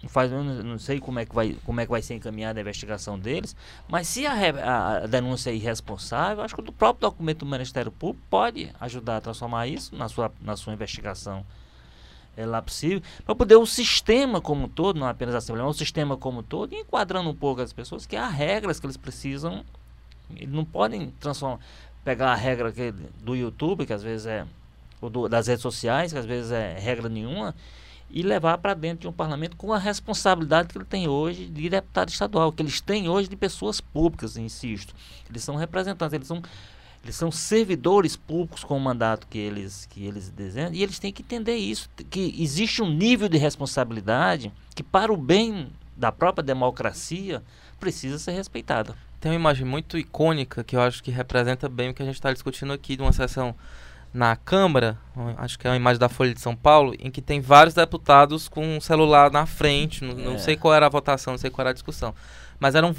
Não, 0.00 0.08
faz, 0.08 0.30
não 0.30 0.78
sei 0.78 1.00
como 1.00 1.18
é, 1.18 1.26
que 1.26 1.34
vai, 1.34 1.56
como 1.64 1.80
é 1.80 1.84
que 1.84 1.90
vai 1.90 2.00
ser 2.00 2.14
encaminhada 2.14 2.60
a 2.60 2.62
investigação 2.62 3.18
deles, 3.18 3.56
mas 3.88 4.06
se 4.06 4.24
a, 4.24 4.32
a, 4.32 5.06
denúncia 5.08 5.50
é 5.50 5.54
irresponsável, 5.54 6.44
acho 6.44 6.54
que 6.54 6.60
o 6.62 6.72
próprio 6.72 7.10
documento 7.10 7.40
do 7.40 7.46
Ministério 7.46 7.90
Público 7.90 8.24
pode 8.30 8.72
ajudar 8.80 9.16
a 9.16 9.20
transformar 9.20 9.66
isso 9.66 9.94
na 9.96 10.08
sua, 10.08 10.32
na 10.40 10.56
sua 10.56 10.72
investigação 10.72 11.44
é 12.36 12.46
lá 12.46 12.62
possível, 12.62 13.02
para 13.26 13.34
poder 13.34 13.56
o 13.56 13.66
sistema 13.66 14.40
como 14.40 14.66
um 14.66 14.68
todo, 14.68 14.98
não 14.98 15.08
apenas 15.08 15.34
a 15.34 15.38
Assembleia, 15.38 15.66
mas 15.66 15.74
o 15.74 15.78
sistema 15.78 16.16
como 16.16 16.38
um 16.38 16.42
todo, 16.44 16.72
enquadrando 16.72 17.28
um 17.28 17.34
pouco 17.34 17.60
as 17.60 17.72
pessoas, 17.72 18.06
que 18.06 18.14
há 18.14 18.28
regras 18.28 18.78
que 18.78 18.86
eles 18.86 18.96
precisam, 18.96 19.64
eles 20.36 20.54
não 20.54 20.64
podem 20.64 21.10
transformar, 21.18 21.58
pegar 22.04 22.30
a 22.30 22.36
regra 22.36 22.70
que, 22.70 22.92
do 22.92 23.34
YouTube, 23.34 23.84
que 23.84 23.92
às 23.92 24.04
vezes 24.04 24.26
é, 24.26 24.46
do, 25.08 25.28
das 25.28 25.46
redes 25.46 25.62
sociais, 25.62 26.12
que 26.12 26.18
às 26.18 26.26
vezes 26.26 26.50
é 26.50 26.78
regra 26.78 27.08
nenhuma, 27.08 27.54
e 28.10 28.22
levar 28.22 28.58
para 28.58 28.74
dentro 28.74 29.02
de 29.02 29.08
um 29.08 29.12
parlamento 29.12 29.56
com 29.56 29.72
a 29.72 29.78
responsabilidade 29.78 30.68
que 30.68 30.76
ele 30.76 30.84
tem 30.84 31.08
hoje 31.08 31.46
de 31.46 31.68
deputado 31.68 32.08
estadual, 32.08 32.52
que 32.52 32.60
eles 32.60 32.80
têm 32.80 33.08
hoje 33.08 33.28
de 33.28 33.36
pessoas 33.36 33.80
públicas, 33.80 34.36
insisto. 34.36 34.94
Eles 35.28 35.44
são 35.44 35.54
representantes, 35.54 36.12
eles 36.12 36.26
são 36.26 36.42
eles 37.02 37.16
são 37.16 37.30
servidores 37.30 38.14
públicos 38.14 38.62
com 38.62 38.76
o 38.76 38.80
mandato 38.80 39.26
que 39.26 39.38
eles, 39.38 39.86
que 39.86 40.04
eles 40.04 40.28
desenham 40.28 40.72
e 40.74 40.82
eles 40.82 40.98
têm 40.98 41.10
que 41.10 41.22
entender 41.22 41.56
isso, 41.56 41.88
que 42.10 42.34
existe 42.38 42.82
um 42.82 42.90
nível 42.90 43.26
de 43.26 43.38
responsabilidade 43.38 44.52
que, 44.74 44.82
para 44.82 45.10
o 45.10 45.16
bem 45.16 45.70
da 45.96 46.12
própria 46.12 46.42
democracia, 46.42 47.42
precisa 47.78 48.18
ser 48.18 48.32
respeitada. 48.32 48.94
Tem 49.18 49.32
uma 49.32 49.36
imagem 49.36 49.66
muito 49.66 49.96
icônica 49.96 50.62
que 50.62 50.76
eu 50.76 50.80
acho 50.80 51.02
que 51.02 51.10
representa 51.10 51.68
bem 51.68 51.90
o 51.90 51.94
que 51.94 52.02
a 52.02 52.06
gente 52.06 52.16
está 52.16 52.32
discutindo 52.32 52.72
aqui, 52.72 52.96
de 52.96 53.02
uma 53.02 53.12
sessão 53.12 53.54
na 54.12 54.34
Câmara, 54.34 54.98
acho 55.38 55.58
que 55.58 55.66
é 55.66 55.70
uma 55.70 55.76
imagem 55.76 56.00
da 56.00 56.08
Folha 56.08 56.34
de 56.34 56.40
São 56.40 56.56
Paulo, 56.56 56.94
em 56.98 57.10
que 57.10 57.22
tem 57.22 57.40
vários 57.40 57.74
deputados 57.74 58.48
com 58.48 58.76
um 58.76 58.80
celular 58.80 59.30
na 59.30 59.46
frente, 59.46 60.04
não, 60.04 60.18
é. 60.18 60.24
não 60.24 60.38
sei 60.38 60.56
qual 60.56 60.74
era 60.74 60.86
a 60.86 60.88
votação, 60.88 61.32
não 61.34 61.38
sei 61.38 61.50
qual 61.50 61.62
era 61.62 61.70
a 61.70 61.74
discussão, 61.74 62.14
mas 62.58 62.74
eram 62.74 62.94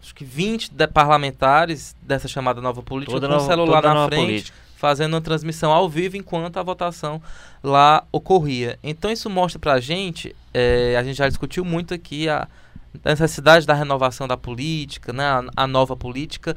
acho 0.00 0.14
que 0.14 0.24
20 0.24 0.70
de 0.70 0.86
parlamentares 0.86 1.96
dessa 2.02 2.28
chamada 2.28 2.60
nova 2.60 2.82
política 2.82 3.18
toda 3.18 3.26
com 3.26 3.36
o 3.36 3.46
celular 3.46 3.82
na 3.82 4.06
frente, 4.06 4.26
política. 4.26 4.58
fazendo 4.76 5.14
uma 5.14 5.20
transmissão 5.22 5.72
ao 5.72 5.88
vivo 5.88 6.18
enquanto 6.18 6.58
a 6.58 6.62
votação 6.62 7.22
lá 7.62 8.04
ocorria. 8.12 8.78
Então 8.82 9.10
isso 9.10 9.30
mostra 9.30 9.58
pra 9.58 9.80
gente, 9.80 10.36
é, 10.52 10.94
a 10.98 11.02
gente 11.02 11.16
já 11.16 11.26
discutiu 11.26 11.64
muito 11.64 11.94
aqui 11.94 12.28
a 12.28 12.46
necessidade 13.02 13.66
da 13.66 13.72
renovação 13.72 14.28
da 14.28 14.36
política, 14.36 15.10
né, 15.10 15.24
a, 15.24 15.44
a 15.56 15.66
nova 15.66 15.96
política, 15.96 16.54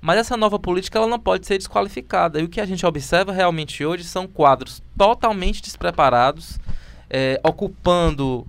mas 0.00 0.18
essa 0.18 0.36
nova 0.36 0.58
política 0.58 0.98
ela 0.98 1.06
não 1.06 1.18
pode 1.18 1.46
ser 1.46 1.58
desqualificada. 1.58 2.40
E 2.40 2.44
o 2.44 2.48
que 2.48 2.60
a 2.60 2.66
gente 2.66 2.84
observa 2.86 3.32
realmente 3.32 3.84
hoje 3.84 4.04
são 4.04 4.26
quadros 4.26 4.82
totalmente 4.96 5.60
despreparados, 5.60 6.58
é, 7.08 7.40
ocupando 7.44 8.46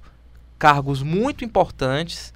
cargos 0.57 1.01
muito 1.01 1.43
importantes 1.43 2.33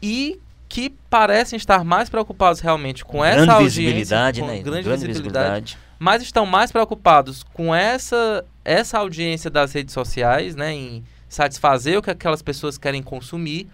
e 0.00 0.38
que 0.68 0.90
parecem 1.08 1.56
estar 1.56 1.84
mais 1.84 2.08
preocupados 2.08 2.60
realmente 2.60 3.04
com 3.04 3.24
essa 3.24 3.46
grande 3.46 3.64
visibilidade, 3.64 4.40
com 4.40 4.46
né? 4.46 4.58
grande, 4.58 4.82
grande 4.82 5.06
visibilidade, 5.06 5.64
visibilidade, 5.64 5.78
mas 5.98 6.22
estão 6.22 6.44
mais 6.44 6.70
preocupados 6.70 7.42
com 7.42 7.74
essa 7.74 8.44
essa 8.64 8.98
audiência 8.98 9.50
das 9.50 9.72
redes 9.72 9.92
sociais, 9.92 10.56
né, 10.56 10.72
em 10.72 11.04
satisfazer 11.28 11.98
o 11.98 12.02
que 12.02 12.10
aquelas 12.10 12.40
pessoas 12.40 12.78
querem 12.78 13.02
consumir, 13.02 13.68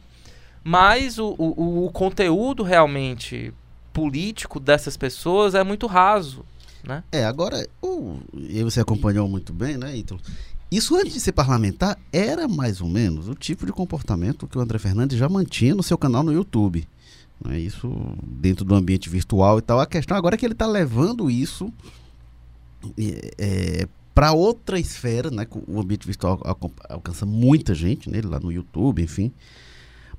mas 0.65 1.19
o, 1.19 1.35
o, 1.39 1.87
o 1.87 1.91
conteúdo 1.93 2.63
realmente 2.63 3.55
político 3.93 4.61
dessas 4.61 4.97
pessoas 4.97 5.55
é 5.55 5.63
muito 5.63 5.87
raso, 5.87 6.45
né? 6.85 7.05
É, 7.13 7.25
agora, 7.25 7.67
o, 7.83 8.19
e 8.35 8.63
você 8.63 8.81
acompanhou 8.81 9.29
muito 9.29 9.53
bem, 9.53 9.77
né, 9.77 9.97
Ítalo? 9.97 10.21
Isso 10.71 10.95
antes 10.95 11.15
de 11.15 11.21
ser 11.21 11.33
parlamentar 11.33 11.99
era 12.13 12.47
mais 12.47 12.81
ou 12.81 12.89
menos 12.89 13.29
o 13.29 13.35
tipo 13.35 13.67
de 13.67 13.73
comportamento 13.73 14.47
que 14.47 14.57
o 14.57 14.61
André 14.61 14.79
Fernandes 14.79 15.19
já 15.19 15.29
mantinha 15.29 15.75
no 15.75 15.83
seu 15.83 15.99
canal 15.99 16.23
no 16.23 16.33
YouTube. 16.33 16.87
Né? 17.45 17.59
Isso 17.59 17.91
dentro 18.23 18.65
do 18.65 18.75
ambiente 18.75 19.11
virtual 19.11 19.59
e 19.59 19.63
tal. 19.63 19.81
A 19.81 19.87
questão 19.87 20.17
agora 20.17 20.37
é 20.37 20.39
que 20.39 20.47
ele 20.47 20.53
está 20.53 20.67
levando 20.67 21.29
isso 21.29 21.73
é, 23.37 23.89
para 24.15 24.33
outra 24.33 24.79
esfera, 24.79 25.29
né? 25.29 25.47
O 25.67 25.81
ambiente 25.81 26.07
virtual 26.07 26.41
alcança 26.89 27.27
muita 27.27 27.75
gente 27.75 28.09
nele 28.09 28.29
lá 28.29 28.39
no 28.39 28.53
YouTube, 28.53 29.03
enfim. 29.03 29.33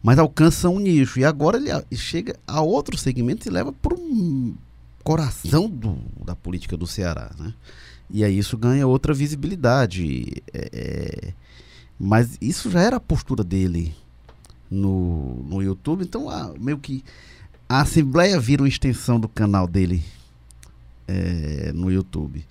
Mas 0.02 0.18
alcança 0.18 0.70
um 0.70 0.80
nicho. 0.80 1.20
E 1.20 1.26
agora 1.26 1.58
ele 1.58 1.70
chega 1.96 2.36
a 2.48 2.62
outro 2.62 2.98
segmento 2.98 3.48
e 3.48 3.52
leva 3.52 3.72
para 3.72 3.94
o 3.94 4.54
coração 5.04 5.70
do, 5.70 5.98
da 6.26 6.36
política 6.36 6.76
do 6.78 6.88
Ceará, 6.88 7.32
né? 7.38 7.54
E 8.10 8.24
aí 8.24 8.38
isso 8.38 8.58
ganha 8.58 8.86
outra 8.88 9.14
visibilidade. 9.14 10.44
É, 10.54 10.70
é, 10.74 11.34
mas 12.00 12.38
isso 12.42 12.70
já 12.70 12.82
era 12.82 12.98
a 12.98 13.00
postura 13.00 13.44
dele 13.44 13.96
no, 14.70 15.44
no 15.44 15.62
YouTube, 15.62 16.04
então 16.04 16.30
a, 16.30 16.54
meio 16.60 16.78
que 16.78 17.04
a 17.70 17.82
Assembleia 17.82 18.40
vira 18.40 18.64
uma 18.64 18.68
extensão 18.68 19.20
do 19.20 19.30
canal 19.30 19.68
dele 19.68 20.04
é, 21.08 21.72
no 21.74 21.92
YouTube. 21.92 22.46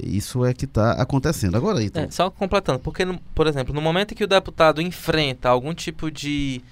Isso 0.00 0.44
é 0.44 0.54
que 0.54 0.64
está 0.64 0.92
acontecendo. 0.92 1.56
Agora, 1.56 1.82
então... 1.82 2.02
É, 2.02 2.10
só 2.10 2.30
completando, 2.30 2.78
porque, 2.78 3.04
por 3.34 3.46
exemplo, 3.46 3.74
no 3.74 3.80
momento 3.80 4.12
em 4.12 4.14
que 4.14 4.24
o 4.24 4.28
deputado 4.28 4.80
enfrenta 4.80 5.48
algum 5.48 5.74
tipo 5.74 6.10
de 6.10 6.62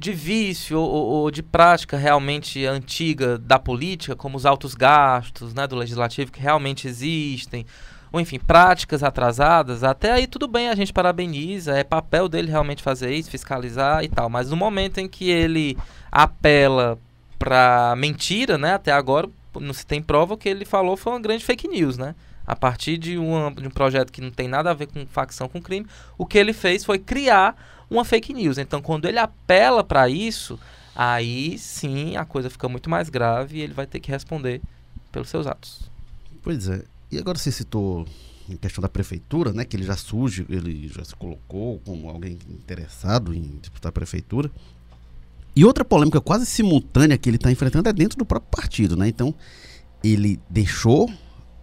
de 0.00 0.12
vício 0.12 0.80
ou, 0.80 1.06
ou, 1.06 1.30
de 1.30 1.42
prática 1.42 1.98
realmente 1.98 2.64
antiga 2.64 3.36
da 3.36 3.58
política, 3.58 4.16
como 4.16 4.34
os 4.34 4.46
altos 4.46 4.74
gastos 4.74 5.52
né, 5.52 5.66
do 5.66 5.76
legislativo 5.76 6.32
que 6.32 6.40
realmente 6.40 6.88
existem, 6.88 7.66
ou 8.10 8.18
enfim, 8.18 8.38
práticas 8.38 9.02
atrasadas, 9.02 9.84
até 9.84 10.10
aí 10.10 10.26
tudo 10.26 10.48
bem, 10.48 10.70
a 10.70 10.74
gente 10.74 10.90
parabeniza, 10.90 11.76
é 11.76 11.84
papel 11.84 12.30
dele 12.30 12.50
realmente 12.50 12.82
fazer 12.82 13.12
isso, 13.12 13.30
fiscalizar 13.30 14.02
e 14.02 14.08
tal. 14.08 14.30
Mas 14.30 14.48
no 14.48 14.56
momento 14.56 14.98
em 14.98 15.06
que 15.06 15.28
ele 15.28 15.76
apela 16.10 16.98
para 17.38 17.94
mentira, 17.94 18.56
né, 18.56 18.72
até 18.72 18.92
agora 18.92 19.28
não 19.60 19.74
se 19.74 19.84
tem 19.84 20.00
prova 20.00 20.34
que 20.34 20.48
ele 20.48 20.64
falou 20.64 20.96
foi 20.96 21.12
uma 21.12 21.20
grande 21.20 21.44
fake 21.44 21.68
news, 21.68 21.98
né? 21.98 22.14
A 22.50 22.56
partir 22.56 22.98
de, 22.98 23.16
uma, 23.16 23.52
de 23.52 23.68
um 23.68 23.70
projeto 23.70 24.10
que 24.10 24.20
não 24.20 24.32
tem 24.32 24.48
nada 24.48 24.72
a 24.72 24.74
ver 24.74 24.88
com 24.88 25.06
facção, 25.06 25.48
com 25.48 25.62
crime, 25.62 25.86
o 26.18 26.26
que 26.26 26.36
ele 26.36 26.52
fez 26.52 26.84
foi 26.84 26.98
criar 26.98 27.56
uma 27.88 28.04
fake 28.04 28.34
news. 28.34 28.58
Então, 28.58 28.82
quando 28.82 29.06
ele 29.06 29.20
apela 29.20 29.84
para 29.84 30.08
isso, 30.08 30.58
aí 30.92 31.56
sim 31.56 32.16
a 32.16 32.24
coisa 32.24 32.50
fica 32.50 32.68
muito 32.68 32.90
mais 32.90 33.08
grave 33.08 33.58
e 33.58 33.60
ele 33.60 33.72
vai 33.72 33.86
ter 33.86 34.00
que 34.00 34.10
responder 34.10 34.60
pelos 35.12 35.28
seus 35.28 35.46
atos. 35.46 35.88
Pois 36.42 36.68
é. 36.68 36.82
E 37.08 37.18
agora 37.18 37.38
você 37.38 37.52
citou 37.52 38.04
em 38.48 38.56
questão 38.56 38.82
da 38.82 38.88
prefeitura, 38.88 39.52
né, 39.52 39.64
que 39.64 39.76
ele 39.76 39.84
já 39.84 39.96
surge, 39.96 40.44
ele 40.50 40.88
já 40.88 41.04
se 41.04 41.14
colocou 41.14 41.78
como 41.84 42.10
alguém 42.10 42.36
interessado 42.48 43.32
em 43.32 43.42
disputar 43.60 43.90
a 43.90 43.92
prefeitura. 43.92 44.50
E 45.54 45.64
outra 45.64 45.84
polêmica 45.84 46.20
quase 46.20 46.46
simultânea 46.46 47.16
que 47.16 47.30
ele 47.30 47.36
está 47.36 47.52
enfrentando 47.52 47.88
é 47.88 47.92
dentro 47.92 48.18
do 48.18 48.26
próprio 48.26 48.50
partido, 48.50 48.96
né? 48.96 49.06
Então, 49.06 49.32
ele 50.02 50.40
deixou 50.50 51.08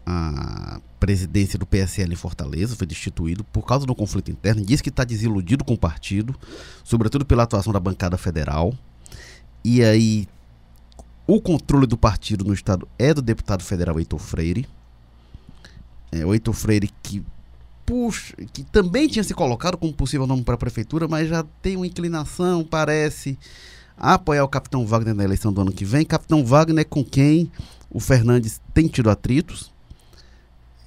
a 0.09 0.79
presidência 1.01 1.59
do 1.59 1.65
PSL 1.65 2.13
em 2.13 2.15
Fortaleza, 2.15 2.77
foi 2.77 2.87
destituído 2.87 3.43
por 3.43 3.63
causa 3.65 3.85
do 3.85 3.93
conflito 3.93 4.31
interno, 4.31 4.63
diz 4.63 4.79
que 4.79 4.87
está 4.87 5.03
desiludido 5.03 5.65
com 5.65 5.73
o 5.73 5.77
partido, 5.77 6.33
sobretudo 6.81 7.25
pela 7.25 7.43
atuação 7.43 7.73
da 7.73 7.79
bancada 7.79 8.17
federal. 8.17 8.73
E 9.65 9.83
aí, 9.83 10.25
o 11.27 11.41
controle 11.41 11.85
do 11.85 11.97
partido 11.97 12.45
no 12.45 12.53
estado 12.53 12.87
é 12.97 13.13
do 13.13 13.21
deputado 13.21 13.61
federal 13.65 13.99
Heitor 13.99 14.19
Freire. 14.19 14.65
É, 16.09 16.25
o 16.25 16.33
Heitor 16.33 16.53
Freire 16.53 16.89
que 17.03 17.21
puxa, 17.85 18.33
que 18.53 18.63
também 18.63 19.09
tinha 19.09 19.25
se 19.25 19.33
colocado 19.33 19.77
como 19.77 19.91
possível 19.91 20.25
nome 20.25 20.43
para 20.43 20.55
a 20.55 20.57
prefeitura, 20.57 21.05
mas 21.05 21.27
já 21.27 21.43
tem 21.61 21.75
uma 21.75 21.85
inclinação, 21.85 22.63
parece, 22.63 23.37
a 23.97 24.13
apoiar 24.13 24.45
o 24.45 24.49
capitão 24.49 24.85
Wagner 24.85 25.13
na 25.13 25.25
eleição 25.25 25.51
do 25.51 25.59
ano 25.59 25.71
que 25.73 25.83
vem. 25.83 26.05
Capitão 26.05 26.45
Wagner 26.45 26.85
com 26.85 27.03
quem 27.03 27.51
o 27.89 27.99
Fernandes 27.99 28.61
tem 28.73 28.87
tido 28.87 29.09
atritos 29.09 29.75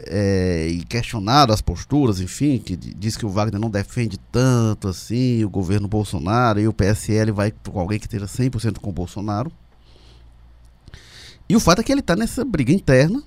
é, 0.07 0.67
e 0.69 0.85
questionado 0.85 1.53
as 1.53 1.61
posturas, 1.61 2.21
enfim, 2.21 2.59
que 2.59 2.77
diz 2.77 3.17
que 3.17 3.27
o 3.27 3.29
Wagner 3.29 3.61
não 3.61 3.71
defende 3.71 4.19
tanto 4.31 4.89
assim 4.89 5.45
o 5.45 5.51
governo 5.51 5.89
Bolsonaro 5.89 6.61
e 6.61 6.69
o 6.69 6.73
PSL 6.73 7.33
vai 7.33 7.51
com 7.51 7.79
alguém 7.79 7.99
que 7.99 8.07
esteja 8.07 8.27
100% 8.27 8.79
com 8.79 8.91
o 8.91 8.93
Bolsonaro. 8.93 9.51
E 11.49 11.57
o 11.57 11.61
fato 11.61 11.81
é 11.81 11.85
que 11.85 11.91
ele 11.91 12.01
está 12.01 12.15
nessa 12.15 12.45
briga 12.45 12.73
interna. 12.73 13.23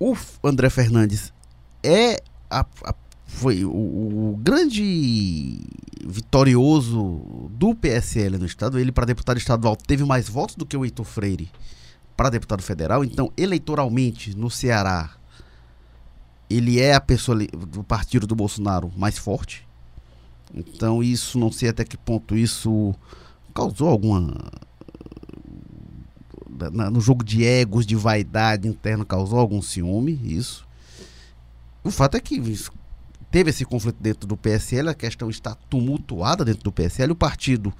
O 0.00 0.16
André 0.42 0.70
Fernandes 0.70 1.32
é 1.82 2.22
a, 2.50 2.64
a, 2.84 2.94
foi 3.26 3.64
o, 3.64 3.70
o, 3.70 4.40
grande 4.42 5.60
vitorioso 6.06 7.50
do 7.50 7.74
PSL 7.74 8.38
no 8.38 8.46
estado. 8.46 8.78
Ele, 8.78 8.90
para 8.90 9.04
deputado 9.04 9.36
estadual, 9.36 9.76
teve 9.76 10.04
mais 10.04 10.28
votos 10.28 10.56
do 10.56 10.64
que 10.64 10.76
o 10.76 10.84
Heitor 10.84 11.04
Freire 11.04 11.50
para 12.16 12.30
deputado 12.30 12.62
federal. 12.62 13.04
Então, 13.04 13.30
eleitoralmente, 13.36 14.36
no 14.36 14.50
Ceará, 14.50 15.10
ele 16.48 16.80
é 16.80 16.94
a 16.94 17.00
pessoa 17.00 17.38
do 17.38 17.84
partido 17.84 18.26
do 18.26 18.34
Bolsonaro 18.34 18.90
mais 18.96 19.18
forte. 19.18 19.66
Então 20.54 21.02
isso 21.02 21.38
não 21.38 21.52
sei 21.52 21.68
até 21.68 21.84
que 21.84 21.96
ponto 21.96 22.36
isso 22.36 22.94
causou 23.54 23.88
alguma 23.88 24.34
no 26.90 27.00
jogo 27.00 27.22
de 27.22 27.44
egos, 27.44 27.86
de 27.86 27.94
vaidade 27.94 28.66
interna, 28.66 29.04
causou 29.04 29.38
algum 29.38 29.62
ciúme, 29.62 30.20
isso. 30.24 30.66
O 31.84 31.90
fato 31.90 32.16
é 32.16 32.20
que 32.20 32.42
teve 33.30 33.50
esse 33.50 33.64
conflito 33.64 33.98
dentro 34.00 34.26
do 34.26 34.36
PSL, 34.36 34.88
a 34.88 34.94
questão 34.94 35.30
está 35.30 35.54
tumultuada 35.54 36.44
dentro 36.44 36.64
do 36.64 36.72
PSL, 36.72 37.12
o 37.12 37.16
partido, 37.16 37.72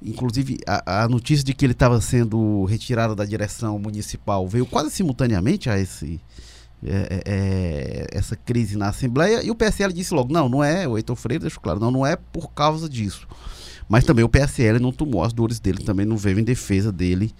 inclusive 0.00 0.58
a, 0.66 1.02
a 1.02 1.08
notícia 1.08 1.44
de 1.44 1.52
que 1.52 1.64
ele 1.64 1.72
estava 1.72 2.00
sendo 2.00 2.64
retirado 2.64 3.16
da 3.16 3.24
direção 3.24 3.78
municipal 3.78 4.46
veio 4.46 4.66
quase 4.66 4.90
simultaneamente 4.90 5.68
a 5.68 5.78
esse 5.78 6.20
é, 6.84 6.90
é, 6.90 7.22
é, 7.26 8.06
essa 8.10 8.34
crise 8.34 8.76
na 8.76 8.88
Assembleia 8.88 9.42
e 9.42 9.50
o 9.50 9.54
PSL 9.54 9.92
disse 9.92 10.12
logo, 10.12 10.32
não, 10.32 10.48
não 10.48 10.64
é, 10.64 10.86
o 10.88 10.96
Heitor 10.96 11.16
Freire 11.16 11.42
deixou 11.42 11.62
claro, 11.62 11.78
não, 11.78 11.90
não 11.90 12.06
é 12.06 12.16
por 12.16 12.52
causa 12.52 12.88
disso. 12.88 13.26
Mas 13.88 14.04
também 14.04 14.24
o 14.24 14.28
PSL 14.28 14.80
não 14.80 14.90
tomou 14.90 15.22
as 15.22 15.32
dores 15.32 15.60
dele, 15.60 15.84
também 15.84 16.06
não 16.06 16.16
veio 16.16 16.38
em 16.38 16.44
defesa 16.44 16.90
dele 16.90 17.32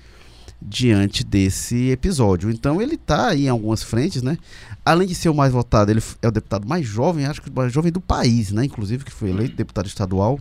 diante 0.61 1.25
desse 1.25 1.91
episódio. 1.91 2.51
Então 2.51 2.81
ele 2.81 2.95
está 2.95 3.29
aí 3.29 3.47
em 3.47 3.49
algumas 3.49 3.83
frentes, 3.83 4.23
né? 4.23 4.39
Além 4.85 5.09
de 5.09 5.15
ser 5.15 5.29
o 5.29 5.35
mais 5.35 5.53
votado, 5.53 5.91
ele 5.91 6.03
é 6.21 6.29
o 6.29 6.33
deputado 6.33 6.69
mais 6.69 6.87
jovem, 6.87 7.27
acho 7.27 7.43
que 7.43 7.51
o 7.51 7.53
mais 7.53 7.73
jovem 7.73 7.91
do 7.91 8.01
país, 8.01 8.53
né? 8.53 8.65
Inclusive 8.65 9.05
que 9.05 9.13
foi 9.13 9.31
eleito 9.31 9.57
deputado 9.57 9.87
estadual. 9.87 10.39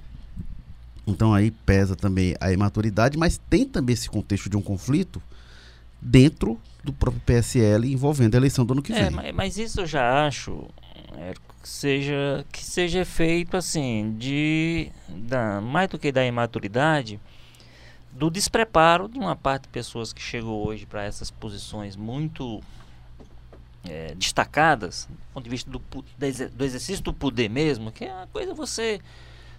Então 1.08 1.34
aí 1.34 1.50
pesa 1.50 1.96
também 1.96 2.36
a 2.40 2.52
imaturidade, 2.52 3.18
mas 3.18 3.40
tem 3.50 3.66
também 3.66 3.94
esse 3.94 4.10
contexto 4.10 4.50
de 4.50 4.58
um 4.58 4.62
conflito 4.62 5.22
dentro 6.02 6.60
do 6.84 6.91
próprio 6.91 7.22
PSL 7.26 7.91
envolvendo 7.91 8.36
a 8.36 8.38
eleição 8.38 8.65
do 8.65 8.74
ano 8.74 8.82
que 8.82 8.91
é, 8.91 8.96
vem. 8.96 9.06
É, 9.06 9.10
mas, 9.10 9.36
mas 9.36 9.58
isso 9.58 9.82
eu 9.82 9.86
já 9.86 10.26
acho 10.26 10.67
é, 11.17 11.34
que 11.34 11.70
seja 11.70 12.46
que 12.52 12.63
seja 12.63 13.06
feito 13.06 13.56
assim 13.56 14.15
de 14.17 14.91
da, 15.08 15.62
mais 15.62 15.89
do 15.89 16.00
que 16.00 16.12
da 16.12 16.26
imaturidade 16.26 17.20
do 18.12 18.30
despreparo 18.30 19.08
de 19.08 19.17
uma 19.17 19.36
parte 19.36 19.63
de 19.63 19.70
pessoas 19.70 20.12
que 20.12 20.22
chegou 20.22 20.67
hoje 20.67 20.86
para 20.86 21.04
essas 21.04 21.32
posições 21.32 21.96
muito 21.96 22.62
é, 23.88 24.13
destacadas, 24.15 25.08
do 25.10 25.34
ponto 25.34 25.44
de 25.44 25.50
vista 25.50 25.70
do, 25.70 25.80
do 25.80 26.63
exercício 26.65 27.04
do 27.04 27.13
poder 27.13 27.50
mesmo, 27.50 27.91
que 27.91 28.06
é 28.06 28.13
uma 28.13 28.28
coisa 28.28 28.54
você 28.54 29.00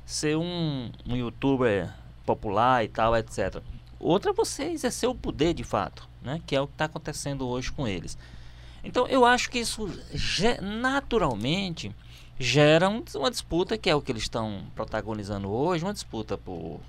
ser 0.05 0.37
um, 0.37 0.91
um 1.07 1.17
youtuber 1.17 1.93
popular 2.25 2.85
e 2.85 2.89
tal, 2.89 3.17
etc. 3.17 3.63
Outra 3.99 4.31
é 4.31 4.35
você 4.35 4.65
exercer 4.65 5.09
o 5.09 5.15
poder 5.15 5.55
de 5.55 5.65
fato, 5.65 6.09
né? 6.23 6.41
que 6.47 6.57
é 6.57 6.61
o 6.61 6.67
que 6.67 6.75
está 6.75 6.87
acontecendo 6.87 7.47
hoje 7.47 7.71
com 7.73 7.87
eles. 7.87 8.17
Então 8.85 9.07
eu 9.07 9.25
acho 9.25 9.51
que 9.51 9.59
isso 9.59 9.89
naturalmente 10.61 11.95
gera 12.39 12.89
uma 12.89 13.31
disputa 13.31 13.79
que 13.79 13.89
é 13.89 13.95
o 13.95 14.03
que 14.03 14.11
eles 14.11 14.23
estão 14.23 14.65
protagonizando 14.75 15.51
hoje, 15.51 15.85
uma 15.85 15.93
disputa 15.93 16.37
por 16.37 16.81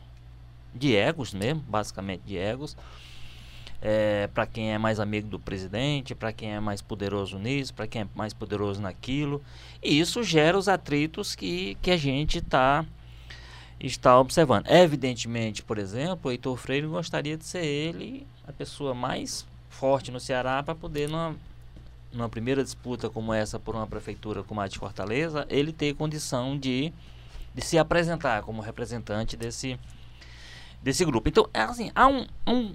de 0.74 0.96
egos 0.96 1.34
mesmo, 1.34 1.62
basicamente 1.68 2.22
de 2.26 2.38
egos. 2.38 2.76
É, 3.86 4.30
para 4.34 4.46
quem 4.46 4.74
é 4.74 4.78
mais 4.78 4.98
amigo 5.00 5.28
do 5.28 5.38
presidente, 5.38 6.16
para 6.16 6.32
quem 6.32 6.54
é 6.54 6.60
mais 6.60 6.82
poderoso 6.82 7.38
nisso, 7.38 7.74
para 7.74 7.86
quem 7.86 8.04
é 8.04 8.08
mais 8.16 8.34
poderoso 8.34 8.82
naquilo. 8.82 9.42
E 9.84 10.00
isso 10.00 10.24
gera 10.24 10.58
os 10.58 10.70
atritos 10.70 11.36
que, 11.36 11.78
que 11.82 11.92
a 11.92 11.98
gente 11.98 12.38
está 12.38 12.86
está 13.88 14.20
observando. 14.20 14.68
Evidentemente, 14.68 15.62
por 15.62 15.78
exemplo, 15.78 16.32
Heitor 16.32 16.58
Freire 16.58 16.88
gostaria 16.88 17.38
de 17.38 17.44
ser 17.44 17.66
ele 17.66 18.26
a 18.48 18.54
pessoa 18.54 18.94
mais 18.94 19.46
forte 19.70 20.12
no 20.12 20.20
Ceará 20.20 20.64
para 20.64 20.74
poder, 20.74 21.10
numa, 21.10 21.36
numa 22.12 22.30
primeira 22.30 22.64
disputa 22.64 23.10
como 23.10 23.34
essa 23.34 23.60
por 23.60 23.76
uma 23.76 23.86
prefeitura 23.86 24.42
como 24.44 24.62
a 24.62 24.68
de 24.68 24.80
Fortaleza, 24.80 25.46
ele 25.50 25.74
ter 25.74 25.94
condição 25.96 26.58
de, 26.58 26.94
de 27.54 27.62
se 27.62 27.78
apresentar 27.78 28.42
como 28.44 28.62
representante 28.62 29.36
desse, 29.36 29.78
desse 30.82 31.04
grupo. 31.04 31.28
Então, 31.28 31.50
é 31.54 31.62
assim, 31.62 31.92
há 31.94 32.08
um, 32.08 32.26
um, 32.48 32.74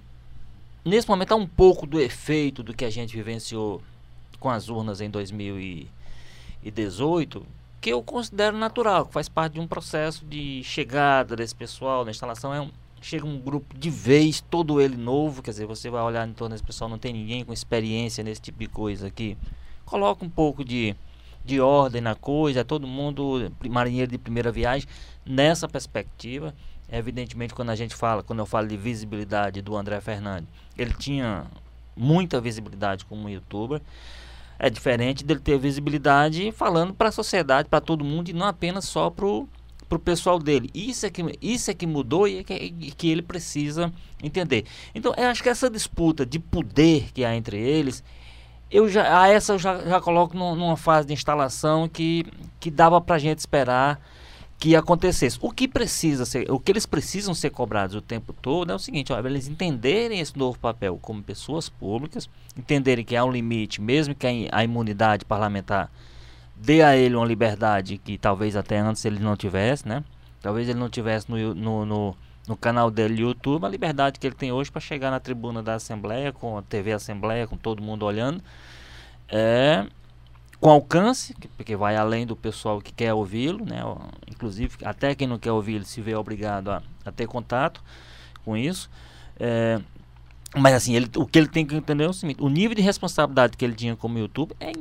nesse 0.85 1.09
momento 1.09 1.33
há 1.33 1.37
um 1.37 1.47
pouco 1.47 1.87
do 1.87 1.99
efeito 1.99 2.63
do 2.63 2.75
que 2.75 2.85
a 2.85 2.91
gente 2.91 3.17
vivenciou 3.17 3.81
com 4.39 4.51
as 4.51 4.69
urnas 4.69 5.01
em 5.01 5.09
2018, 5.09 7.47
que 7.81 7.91
eu 7.91 8.03
considero 8.03 8.57
natural, 8.57 9.07
que 9.07 9.13
faz 9.13 9.29
parte 9.29 9.55
de 9.55 9.61
um 9.61 9.67
processo 9.67 10.25
de 10.25 10.63
chegada 10.65 11.37
desse 11.37 11.55
pessoal 11.55 12.05
na 12.05 12.11
instalação. 12.11 12.53
É 12.53 12.61
um, 12.61 12.71
chega 13.01 13.25
um 13.25 13.39
grupo 13.39 13.77
de 13.77 13.91
vez, 13.91 14.41
todo 14.41 14.81
ele 14.81 14.97
novo, 14.97 15.43
quer 15.43 15.51
dizer, 15.51 15.67
você 15.67 15.89
vai 15.89 16.03
olhar 16.03 16.27
em 16.27 16.33
torno 16.33 16.55
desse 16.55 16.65
pessoal, 16.65 16.91
não 16.91 16.99
tem 16.99 17.13
ninguém 17.13 17.45
com 17.45 17.53
experiência 17.53 18.25
nesse 18.25 18.41
tipo 18.41 18.59
de 18.59 18.67
coisa 18.67 19.07
aqui. 19.07 19.37
Coloca 19.85 20.25
um 20.25 20.31
pouco 20.31 20.65
de, 20.65 20.95
de 21.45 21.61
ordem 21.61 22.01
na 22.01 22.15
coisa, 22.15 22.65
todo 22.65 22.87
mundo 22.87 23.51
marinheiro 23.69 24.11
de 24.11 24.19
primeira 24.19 24.51
viagem, 24.51 24.89
nessa 25.25 25.69
perspectiva. 25.69 26.55
Evidentemente, 26.91 27.55
quando 27.55 27.71
a 27.71 27.77
gente 27.77 27.95
fala, 27.95 28.23
quando 28.23 28.39
eu 28.39 28.47
falo 28.47 28.67
de 28.67 28.77
visibilidade 28.77 29.61
do 29.61 29.77
André 29.77 30.01
Fernandes, 30.01 30.49
ele 30.77 30.93
tinha 30.95 31.47
muita 31.95 32.41
visibilidade 32.41 33.05
como 33.05 33.29
youtuber. 33.29 33.81
É 34.59 34.69
diferente 34.69 35.25
dele 35.25 35.41
ter 35.41 35.59
visibilidade 35.59 36.51
falando 36.53 36.93
para 36.93 37.11
a 37.11 37.13
sociedade, 37.13 37.69
para 37.69 37.81
todo 37.81 38.05
mundo 38.05 38.29
e 38.29 38.33
não 38.33 38.47
apenas 38.47 38.85
só 38.87 39.09
para 39.09 39.27
o 39.27 39.49
pessoal 40.05 40.39
dele. 40.39 40.69
Isso 40.75 41.07
é 41.07 41.11
que, 41.11 41.39
isso 41.41 41.71
é 41.71 41.75
que 41.75 41.87
mudou 41.87 42.27
e 42.27 42.39
é 42.39 42.45
que, 42.45 42.55
e 42.55 42.91
que 42.91 43.09
ele 43.09 43.23
precisa 43.23 43.93
entender. 44.23 44.65
Então, 44.95 45.15
eu 45.17 45.29
acho 45.29 45.43
que 45.43 45.49
essa 45.49 45.71
disputa 45.71 46.27
de 46.27 46.39
poder 46.39 47.13
que 47.13 47.25
há 47.25 47.37
entre 47.37 47.57
eles, 47.57 48.03
eu 48.71 48.89
já, 48.89 49.23
a 49.23 49.29
essa 49.29 49.53
eu 49.53 49.59
já, 49.59 49.79
já 49.79 50.01
coloco 50.01 50.37
numa 50.37 50.77
fase 50.77 51.07
de 51.07 51.15
instalação 51.15 51.89
que, 51.89 52.27
que 52.59 52.71
dava 52.71 53.01
para 53.01 53.17
a 53.17 53.19
gente 53.19 53.39
esperar 53.39 54.01
que 54.59 54.75
acontecesse. 54.75 55.39
O 55.41 55.51
que 55.51 55.69
precisa 55.69 56.27
ser, 56.27 56.51
o 56.51 56.59
que 56.59 56.73
eles 56.73 56.85
precisam 56.85 57.33
ser 57.33 57.51
cobrados 57.51 57.95
o 57.95 58.01
tempo 58.01 58.33
todo 58.33 58.73
é 58.73 58.75
o 58.75 58.79
seguinte, 58.79 59.13
ó, 59.13 59.19
eles 59.21 59.47
entenderem 59.47 60.21
esse 60.21 60.37
novo 60.37 60.59
papel 60.59 60.99
como 61.01 61.23
pessoas 61.23 61.69
públicas, 61.69 62.29
entenderem 62.57 63.05
que 63.05 63.15
há 63.15 63.25
um 63.25 63.31
limite, 63.31 63.81
mesmo 63.81 64.15
que 64.15 64.49
a, 64.51 64.65
imunidade 64.65 65.25
parlamentar 65.25 65.91
dê 66.57 66.83
a 66.83 66.97
ele 66.97 67.15
uma 67.15 67.25
liberdade 67.25 67.99
que 67.99 68.19
talvez 68.19 68.57
até 68.57 68.79
antes 68.79 69.05
ele 69.05 69.21
não 69.21 69.37
tivesse, 69.37 69.87
né? 69.87 70.03
Talvez 70.43 70.69
ele 70.69 70.79
não 70.79 70.89
tivesse 70.89 71.31
no, 71.31 71.55
no, 71.55 71.85
no, 71.85 72.17
no 72.49 72.57
canal 72.57 72.91
dele 72.91 73.15
no 73.15 73.29
YouTube 73.29 73.65
a 73.65 73.69
liberdade 73.69 74.19
que 74.19 74.27
ele 74.27 74.35
tem 74.35 74.51
hoje 74.51 74.71
para 74.73 74.81
chegar 74.81 75.11
na 75.11 75.21
tribuna 75.21 75.63
da 75.63 75.75
Assembleia, 75.75 76.33
com 76.33 76.59
a 76.59 76.63
TV 76.63 76.93
Assembleia, 76.93 77.47
com 77.47 77.57
todo 77.57 77.81
mundo 77.81 78.05
olhando. 78.05 78.43
É, 79.29 79.87
com 80.61 80.71
alcance, 80.71 81.35
porque 81.57 81.77
vai 81.77 81.97
além 81.97 82.27
do 82.27 82.35
pessoal 82.35 82.81
que 82.81 82.93
quer 82.93 83.15
ouvi-lo, 83.15 83.65
né? 83.65 83.81
Inclusive, 84.31 84.77
até 84.85 85.15
quem 85.15 85.29
não 85.29 85.39
quer 85.39 85.53
ouvi-lo 85.53 85.85
se 85.85 86.01
vê 86.01 86.15
obrigado 86.15 86.71
a, 86.71 86.83
a 87.05 87.13
ter 87.13 87.27
contato 87.27 87.83
com 88.45 88.57
isso. 88.57 88.91
É, 89.39 89.81
mas 90.57 90.75
assim, 90.75 90.95
ele, 90.95 91.09
o 91.17 91.27
que 91.27 91.39
ele 91.39 91.49
tem 91.49 91.65
que 91.65 91.77
entender 91.77 92.05
é 92.05 92.09
o 92.09 92.13
seguinte: 92.13 92.43
o 92.43 92.49
nível 92.49 92.75
de 92.75 92.83
responsabilidade 92.83 93.57
que 93.57 93.65
ele 93.65 93.75
tinha 93.75 93.95
como 93.95 94.19
YouTube 94.19 94.55
é 94.59 94.73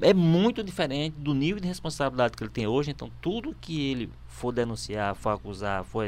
é 0.00 0.14
muito 0.14 0.62
diferente 0.62 1.14
do 1.18 1.34
nível 1.34 1.60
de 1.60 1.68
responsabilidade 1.68 2.36
que 2.36 2.42
ele 2.42 2.50
tem 2.50 2.66
hoje. 2.66 2.90
Então, 2.90 3.10
tudo 3.20 3.54
que 3.60 3.90
ele 3.90 4.10
for 4.26 4.52
denunciar, 4.52 5.14
for 5.14 5.30
acusar, 5.30 5.84
for 5.84 6.04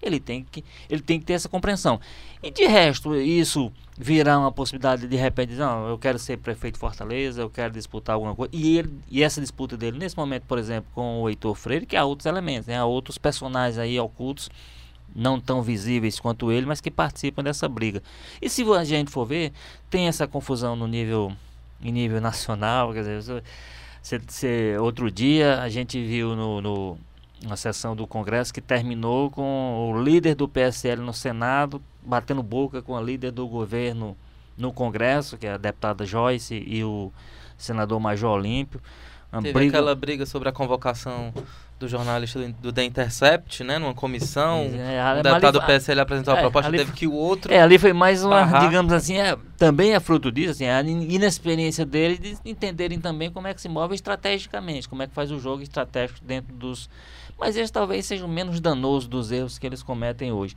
ele 0.00 0.20
tem 0.20 0.44
que 0.44 0.64
ele 0.88 1.02
tem 1.02 1.18
que 1.18 1.26
ter 1.26 1.32
essa 1.32 1.48
compreensão. 1.48 2.00
E 2.42 2.50
de 2.50 2.66
resto, 2.66 3.16
isso 3.16 3.72
virá 3.96 4.38
uma 4.38 4.52
possibilidade 4.52 5.08
de, 5.08 5.16
repente 5.16 5.54
não, 5.54 5.88
eu 5.88 5.98
quero 5.98 6.18
ser 6.18 6.36
prefeito 6.38 6.74
de 6.74 6.80
Fortaleza, 6.80 7.40
eu 7.40 7.50
quero 7.50 7.74
disputar 7.74 8.14
alguma 8.14 8.34
coisa. 8.34 8.50
E 8.54 8.78
ele 8.78 8.92
e 9.10 9.22
essa 9.22 9.40
disputa 9.40 9.76
dele 9.76 9.98
nesse 9.98 10.16
momento, 10.16 10.44
por 10.44 10.58
exemplo, 10.58 10.88
com 10.94 11.22
o 11.22 11.28
Heitor 11.28 11.54
Freire, 11.54 11.86
que 11.86 11.96
há 11.96 12.04
outros 12.04 12.26
elementos, 12.26 12.68
né? 12.68 12.78
há 12.78 12.84
outros 12.84 13.18
personagens 13.18 13.78
aí 13.78 13.98
ocultos 13.98 14.48
não 15.14 15.40
tão 15.40 15.62
visíveis 15.62 16.20
quanto 16.20 16.52
ele, 16.52 16.66
mas 16.66 16.80
que 16.80 16.90
participam 16.90 17.42
dessa 17.42 17.68
briga. 17.68 18.02
E 18.40 18.48
se 18.48 18.62
a 18.62 18.84
gente 18.84 19.10
for 19.10 19.24
ver, 19.24 19.52
tem 19.90 20.06
essa 20.06 20.28
confusão 20.28 20.76
no 20.76 20.86
nível 20.86 21.32
em 21.82 21.92
nível 21.92 22.20
nacional. 22.20 22.92
Quer 22.92 23.00
dizer, 23.00 23.42
você, 24.02 24.18
você, 24.18 24.76
outro 24.78 25.10
dia 25.10 25.60
a 25.60 25.68
gente 25.68 26.02
viu 26.04 26.34
no, 26.34 26.60
no, 26.60 26.98
na 27.42 27.56
sessão 27.56 27.94
do 27.94 28.06
Congresso 28.06 28.52
que 28.52 28.60
terminou 28.60 29.30
com 29.30 29.90
o 29.92 30.02
líder 30.02 30.34
do 30.34 30.48
PSL 30.48 31.02
no 31.02 31.12
Senado 31.12 31.82
batendo 32.08 32.42
boca 32.42 32.80
com 32.80 32.96
a 32.96 33.00
líder 33.00 33.30
do 33.30 33.46
governo 33.46 34.16
no 34.56 34.72
Congresso, 34.72 35.36
que 35.36 35.46
é 35.46 35.52
a 35.52 35.56
deputada 35.56 36.04
Joyce 36.04 36.54
e 36.54 36.82
o 36.82 37.12
senador 37.56 38.00
Major 38.00 38.32
Olímpio. 38.32 38.80
Teve 39.30 39.52
briga... 39.52 39.78
aquela 39.78 39.94
briga 39.94 40.24
sobre 40.24 40.48
a 40.48 40.52
convocação 40.52 41.32
do 41.78 41.86
jornalista 41.86 42.40
do, 42.60 42.72
The 42.72 42.84
Intercept, 42.84 43.62
né? 43.62 43.78
Numa 43.78 43.94
comissão. 43.94 44.68
É, 44.74 45.20
o 45.20 45.22
deputado 45.22 45.60
do 45.60 45.66
PSL 45.66 46.00
apresentou 46.00 46.34
é, 46.34 46.38
a 46.38 46.40
proposta, 46.40 46.70
teve 46.70 46.92
que 46.92 47.06
o 47.06 47.12
outro. 47.12 47.52
É, 47.52 47.60
ali 47.60 47.78
foi 47.78 47.92
mais 47.92 48.24
uma, 48.24 48.40
barrar. 48.40 48.66
digamos 48.66 48.92
assim, 48.92 49.16
é, 49.16 49.36
também 49.56 49.94
é 49.94 50.00
fruto 50.00 50.32
disso, 50.32 50.50
assim, 50.52 50.66
a 50.66 50.80
inexperiência 50.82 51.84
dele 51.84 52.18
de 52.18 52.36
entenderem 52.44 52.98
também 52.98 53.30
como 53.30 53.46
é 53.46 53.54
que 53.54 53.60
se 53.60 53.68
move 53.68 53.94
estrategicamente, 53.94 54.88
como 54.88 55.02
é 55.02 55.06
que 55.06 55.14
faz 55.14 55.30
o 55.30 55.38
jogo 55.38 55.62
estratégico 55.62 56.20
dentro 56.24 56.54
dos. 56.54 56.90
Mas 57.38 57.56
eles 57.56 57.70
talvez 57.70 58.04
sejam 58.04 58.26
menos 58.26 58.60
danosos 58.60 59.08
dos 59.08 59.30
erros 59.30 59.58
que 59.58 59.66
eles 59.66 59.82
cometem 59.82 60.32
hoje. 60.32 60.56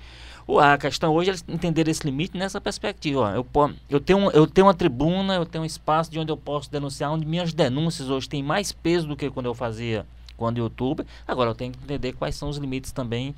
A 0.59 0.77
questão 0.77 1.13
hoje 1.13 1.29
é 1.29 1.31
eles 1.31 1.45
entenderem 1.47 1.91
esse 1.91 2.03
limite 2.03 2.35
nessa 2.35 2.59
perspectiva. 2.59 3.33
Eu, 3.35 3.45
eu, 3.89 3.99
tenho, 3.99 4.31
eu 4.31 4.47
tenho 4.47 4.67
uma 4.67 4.73
tribuna, 4.73 5.35
eu 5.35 5.45
tenho 5.45 5.63
um 5.63 5.67
espaço 5.67 6.09
de 6.09 6.17
onde 6.17 6.31
eu 6.31 6.37
posso 6.37 6.71
denunciar, 6.71 7.11
onde 7.11 7.25
minhas 7.25 7.53
denúncias 7.53 8.09
hoje 8.09 8.27
têm 8.27 8.41
mais 8.41 8.71
peso 8.71 9.07
do 9.07 9.15
que 9.15 9.29
quando 9.29 9.45
eu 9.45 9.53
fazia 9.53 10.05
quando 10.35 10.57
YouTube. 10.57 11.05
Agora 11.27 11.51
eu 11.51 11.55
tenho 11.55 11.71
que 11.71 11.83
entender 11.83 12.13
quais 12.13 12.35
são 12.35 12.49
os 12.49 12.57
limites 12.57 12.91
também 12.91 13.35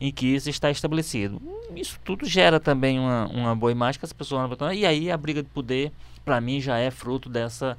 em 0.00 0.12
que 0.12 0.26
isso 0.26 0.48
está 0.48 0.70
estabelecido. 0.70 1.42
Isso 1.74 1.98
tudo 2.04 2.24
gera 2.26 2.60
também 2.60 3.00
uma, 3.00 3.26
uma 3.26 3.56
boa 3.56 3.72
imagem 3.72 3.98
que 3.98 4.04
as 4.04 4.12
pessoas 4.12 4.48
vão 4.48 4.72
E 4.72 4.86
aí 4.86 5.10
a 5.10 5.16
briga 5.16 5.42
de 5.42 5.48
poder, 5.48 5.90
para 6.24 6.40
mim, 6.40 6.60
já 6.60 6.78
é 6.78 6.90
fruto 6.90 7.28
dessa 7.28 7.76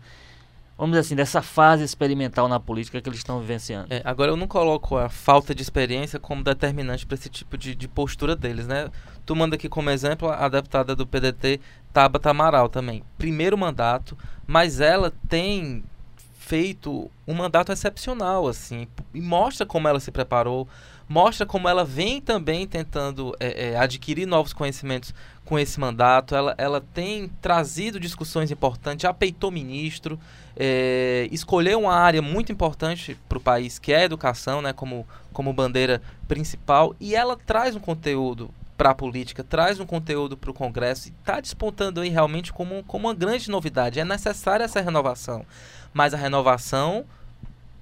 vamos 0.77 0.91
dizer 0.91 1.07
assim, 1.07 1.15
dessa 1.15 1.41
fase 1.41 1.83
experimental 1.83 2.47
na 2.47 2.59
política 2.59 3.01
que 3.01 3.09
eles 3.09 3.19
estão 3.19 3.39
vivenciando. 3.39 3.87
É, 3.89 4.01
agora 4.05 4.31
eu 4.31 4.37
não 4.37 4.47
coloco 4.47 4.95
a 4.95 5.09
falta 5.09 5.55
de 5.55 5.61
experiência 5.61 6.19
como 6.19 6.43
determinante 6.43 7.05
para 7.05 7.15
esse 7.15 7.29
tipo 7.29 7.57
de, 7.57 7.73
de, 7.73 7.87
postura 7.87 8.35
deles, 8.35 8.67
né? 8.67 8.89
Tu 9.25 9.35
manda 9.35 9.55
aqui 9.55 9.67
como 9.67 9.89
exemplo 9.89 10.29
a 10.29 10.47
deputada 10.47 10.95
do 10.95 11.07
PDT, 11.07 11.59
Tabata 11.91 12.29
Amaral 12.29 12.69
também. 12.69 13.03
Primeiro 13.17 13.57
mandato, 13.57 14.15
mas 14.45 14.79
ela 14.79 15.11
tem 15.27 15.83
feito 16.47 17.11
um 17.27 17.33
mandato 17.33 17.73
excepcional, 17.73 18.47
assim, 18.47 18.87
e 19.13 19.19
mostra 19.19 19.65
como 19.65 19.85
ela 19.85 19.99
se 19.99 20.11
preparou, 20.11 20.65
mostra 21.07 21.45
como 21.45 21.67
ela 21.67 21.83
vem 21.83 22.21
também 22.21 22.65
tentando 22.65 23.35
é, 23.37 23.71
é, 23.71 23.77
adquirir 23.77 24.25
novos 24.25 24.53
conhecimentos 24.53 25.13
com 25.43 25.59
esse 25.59 25.77
mandato. 25.77 26.33
Ela, 26.33 26.55
ela 26.57 26.79
tem 26.93 27.29
trazido 27.41 27.99
discussões 27.99 28.49
importantes, 28.49 29.03
já 29.03 29.13
peitou 29.13 29.51
ministro, 29.51 30.17
é, 30.55 31.27
escolheu 31.33 31.81
uma 31.81 31.93
área 31.93 32.21
muito 32.21 32.49
importante 32.49 33.17
para 33.27 33.37
o 33.37 33.41
país, 33.41 33.77
que 33.77 33.91
é 33.91 33.97
a 33.97 34.05
educação, 34.05 34.61
né, 34.61 34.71
como, 34.71 35.05
como 35.33 35.51
bandeira 35.51 36.01
principal, 36.29 36.95
e 36.97 37.13
ela 37.13 37.35
traz 37.35 37.75
um 37.75 37.79
conteúdo 37.81 38.49
para 38.77 38.91
a 38.91 38.95
política, 38.95 39.43
traz 39.43 39.79
um 39.79 39.85
conteúdo 39.85 40.37
para 40.37 40.51
o 40.51 40.53
Congresso 40.53 41.09
e 41.09 41.13
está 41.19 41.41
despontando 41.41 41.99
aí 41.99 42.09
realmente 42.09 42.53
como, 42.53 42.83
como 42.83 43.07
uma 43.07 43.13
grande 43.13 43.49
novidade. 43.49 43.99
É 43.99 44.05
necessária 44.05 44.63
essa 44.63 44.79
renovação, 44.79 45.43
mas 45.97 46.13
a 46.13 46.17
renovação 46.17 47.05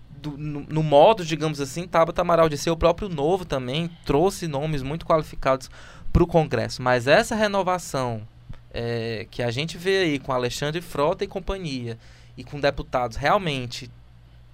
do, 0.10 0.38
no, 0.38 0.62
no, 0.62 0.82
modo, 0.82 1.26
digamos 1.26 1.60
assim, 1.60 1.86
Tabata 1.86 2.22
Amaral 2.22 2.48
de 2.48 2.58
ser 2.58 2.70
o 2.70 2.78
próprio 2.78 3.10
novo 3.10 3.44
também, 3.44 3.92
trouxe 4.06 4.48
nomes 4.48 4.82
muito 4.82 5.06
qualificados 5.06 5.70
para 6.14 6.24
o 6.24 6.28
Congresso. 6.28 6.82
Mas 6.82 7.08
essa 7.08 7.36
renovação 7.36 8.26
é, 8.74 9.28
que 9.30 9.44
a 9.44 9.52
gente 9.52 9.78
vê 9.78 9.98
aí 9.98 10.20
com 10.20 10.32
Alexandre 10.32 10.80
Frota 10.82 11.26
e 11.26 11.28
companhia, 11.28 12.00
e 12.38 12.44
com 12.44 12.58
deputados 12.58 13.18
realmente 13.18 13.92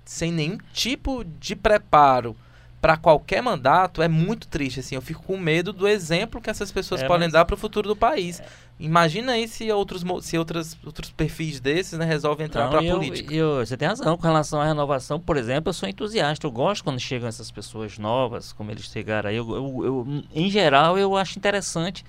sem 0.03 0.31
nenhum 0.31 0.57
tipo 0.73 1.23
de 1.23 1.55
preparo 1.55 2.35
para 2.81 2.97
qualquer 2.97 3.43
mandato 3.43 4.01
é 4.01 4.07
muito 4.07 4.47
triste 4.47 4.79
assim. 4.79 4.95
Eu 4.95 5.01
fico 5.01 5.21
com 5.21 5.37
medo 5.37 5.71
do 5.71 5.87
exemplo 5.87 6.41
que 6.41 6.49
essas 6.49 6.71
pessoas 6.71 7.03
é, 7.03 7.07
podem 7.07 7.27
mas... 7.27 7.33
dar 7.33 7.45
para 7.45 7.53
o 7.53 7.57
futuro 7.57 7.87
do 7.87 7.95
país. 7.95 8.39
É. 8.39 8.45
imagina 8.79 9.33
aí 9.33 9.47
se 9.47 9.71
outros 9.71 10.03
se 10.25 10.37
outras 10.37 10.75
outros 10.83 11.11
perfis 11.11 11.59
desses 11.59 11.99
né, 11.99 12.05
resolvem 12.05 12.47
entrar 12.47 12.69
para 12.69 12.79
a 12.79 12.83
política. 12.83 13.31
eu, 13.31 13.63
você 13.63 13.77
tem 13.77 13.87
razão 13.87 14.17
com 14.17 14.23
relação 14.23 14.59
à 14.59 14.65
renovação. 14.65 15.19
Por 15.19 15.37
exemplo 15.37 15.69
eu 15.69 15.73
sou 15.73 15.87
entusiasta 15.87 16.47
eu 16.47 16.51
gosto 16.51 16.83
quando 16.83 16.99
chegam 16.99 17.29
essas 17.29 17.51
pessoas 17.51 17.99
novas 17.99 18.51
como 18.51 18.71
eles 18.71 18.85
chegaram 18.85 19.29
aí. 19.29 19.35
Eu, 19.35 19.47
eu, 19.51 19.85
eu 19.85 20.23
em 20.33 20.49
geral 20.49 20.97
eu 20.97 21.15
acho 21.15 21.37
interessante. 21.37 22.03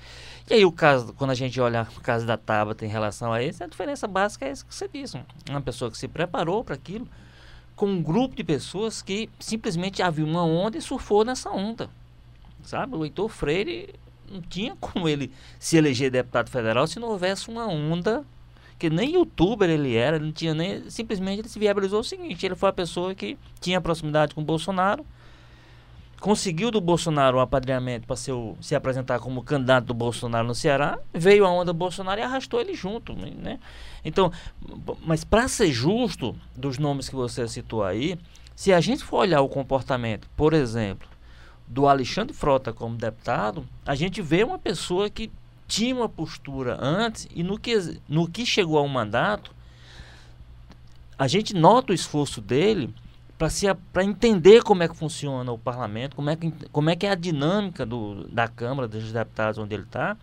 E 0.51 0.55
aí 0.55 0.65
o 0.65 0.73
caso, 0.73 1.13
quando 1.13 1.31
a 1.31 1.35
gente 1.35 1.61
olha 1.61 1.87
o 1.97 2.01
caso 2.01 2.27
da 2.27 2.37
Tabata 2.37 2.85
em 2.85 2.89
relação 2.89 3.33
a 3.33 3.43
isso, 3.43 3.63
a 3.63 3.67
diferença 3.67 4.09
básica 4.09 4.47
é 4.47 4.53
isso 4.53 4.67
que 4.67 4.75
você 4.75 4.89
disse. 4.89 5.21
Uma 5.49 5.61
pessoa 5.61 5.91
que 5.91 5.97
se 5.97 6.09
preparou 6.09 6.65
para 6.65 6.75
aquilo, 6.75 7.07
com 7.77 7.87
um 7.87 8.03
grupo 8.03 8.37
de 8.37 8.45
pessoas 8.45 9.03
que 9.03 9.29
simplesmente 9.39 10.03
havia 10.03 10.25
uma 10.25 10.45
onda 10.45 10.77
e 10.77 10.83
surfou 10.83 11.25
nessa 11.25 11.51
onda. 11.51 11.89
Sabe? 12.63 12.97
O 12.97 13.05
Heitor 13.05 13.29
Freire 13.29 13.95
não 14.31 14.41
tinha 14.41 14.77
como 14.81 15.09
ele 15.09 15.33
se 15.59 15.77
eleger 15.77 16.11
deputado 16.11 16.49
federal 16.49 16.87
se 16.87 17.01
não 17.01 17.09
houvesse 17.09 17.49
uma 17.49 17.67
onda 17.67 18.25
que 18.83 18.91
nem 18.91 19.15
youtuber 19.15 19.71
ele 19.71 19.95
era, 19.95 20.17
ele 20.17 20.25
não 20.25 20.33
tinha 20.33 20.53
nem. 20.53 20.91
Simplesmente 20.91 21.41
ele 21.41 21.49
se 21.49 21.57
viabilizou 21.57 22.01
o 22.01 22.05
seguinte: 22.05 22.45
ele 22.45 22.57
foi 22.57 22.69
a 22.69 22.73
pessoa 22.73 23.15
que 23.15 23.39
tinha 23.61 23.81
proximidade 23.81 24.35
com 24.35 24.41
o 24.41 24.45
Bolsonaro, 24.45 25.07
conseguiu 26.23 26.71
do 26.71 26.81
Bolsonaro 26.81 27.39
um 27.39 27.41
apadrinhamento 27.41 28.07
para 28.07 28.15
se 28.17 28.75
apresentar 28.77 29.19
como 29.19 29.43
candidato 29.43 29.87
do 29.87 29.95
Bolsonaro 29.95 30.47
no 30.47 30.55
Ceará, 30.55 30.97
veio 31.13 31.45
a 31.45 31.51
onda 31.51 31.73
Bolsonaro 31.73 32.21
e 32.21 32.23
arrastou 32.23 32.61
ele 32.61 32.75
junto, 32.75 33.13
né? 33.13 33.59
Então, 34.05 34.31
mas 35.05 35.25
para 35.25 35.49
ser 35.49 35.73
justo 35.73 36.37
dos 36.57 36.79
nomes 36.79 37.09
que 37.09 37.17
você 37.17 37.47
citou 37.49 37.83
aí, 37.83 38.17
se 38.55 38.73
a 38.73 38.81
gente 38.81 39.03
for 39.03 39.19
olhar 39.19 39.41
o 39.41 39.49
comportamento, 39.49 40.29
por 40.37 40.53
exemplo, 40.53 41.09
do 41.67 41.89
Alexandre 41.89 42.33
Frota 42.33 42.73
como 42.73 42.97
deputado, 42.97 43.67
a 43.85 43.97
gente 43.97 44.23
vê 44.23 44.45
uma 44.45 44.61
pessoa 44.61 45.11
que 45.11 45.29
tinha 45.67 45.93
uma 45.93 46.09
postura 46.09 46.79
antes 46.81 47.27
e 47.35 47.43
no 47.43 47.59
que, 47.59 47.99
no 48.09 48.29
que 48.29 48.47
chegou 48.47 48.79
ao 48.79 48.87
mandato, 48.87 49.51
a 51.19 51.27
gente 51.27 51.53
nota 51.53 51.91
o 51.91 51.95
esforço 51.95 52.41
dele 52.41 52.95
para 53.93 54.05
entender 54.05 54.63
como 54.63 54.83
é 54.83 54.89
que 54.89 54.97
funciona 54.97 55.51
o 55.51 55.59
parlamento, 55.59 56.17
como 56.17 56.31
é 56.31 56.37
que, 56.37 56.53
como 56.71 56.91
é, 56.91 56.97
que 56.97 57.07
é 57.07 57.11
a 57.11 57.15
dinâmica 57.15 57.87
do, 57.87 58.29
da 58.29 58.49
Câmara 58.49 58.87
dos 58.87 59.13
Deputados 59.13 59.59
onde 59.59 59.75
ele 59.75 59.85
está, 59.85 60.17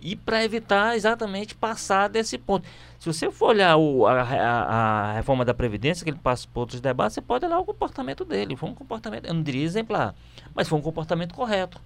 e 0.00 0.14
para 0.14 0.44
evitar 0.44 0.94
exatamente 0.94 1.54
passar 1.54 2.08
desse 2.08 2.38
ponto. 2.38 2.66
Se 2.98 3.06
você 3.06 3.30
for 3.30 3.48
olhar 3.48 3.76
o, 3.76 4.06
a, 4.06 4.22
a, 4.22 5.10
a, 5.10 5.12
reforma 5.14 5.44
da 5.44 5.54
Previdência, 5.54 6.04
que 6.04 6.10
ele 6.10 6.18
passa 6.22 6.46
por 6.52 6.60
outros 6.60 6.80
debates, 6.80 7.14
você 7.14 7.22
pode 7.22 7.44
olhar 7.44 7.58
o 7.58 7.64
comportamento 7.64 8.24
dele. 8.24 8.56
Foi 8.56 8.68
um 8.68 8.74
comportamento, 8.74 9.26
eu 9.26 9.34
não 9.34 9.42
diria 9.42 9.64
exemplar, 9.64 10.14
mas 10.54 10.68
foi 10.68 10.78
um 10.78 10.82
comportamento 10.82 11.34
correto 11.34 11.80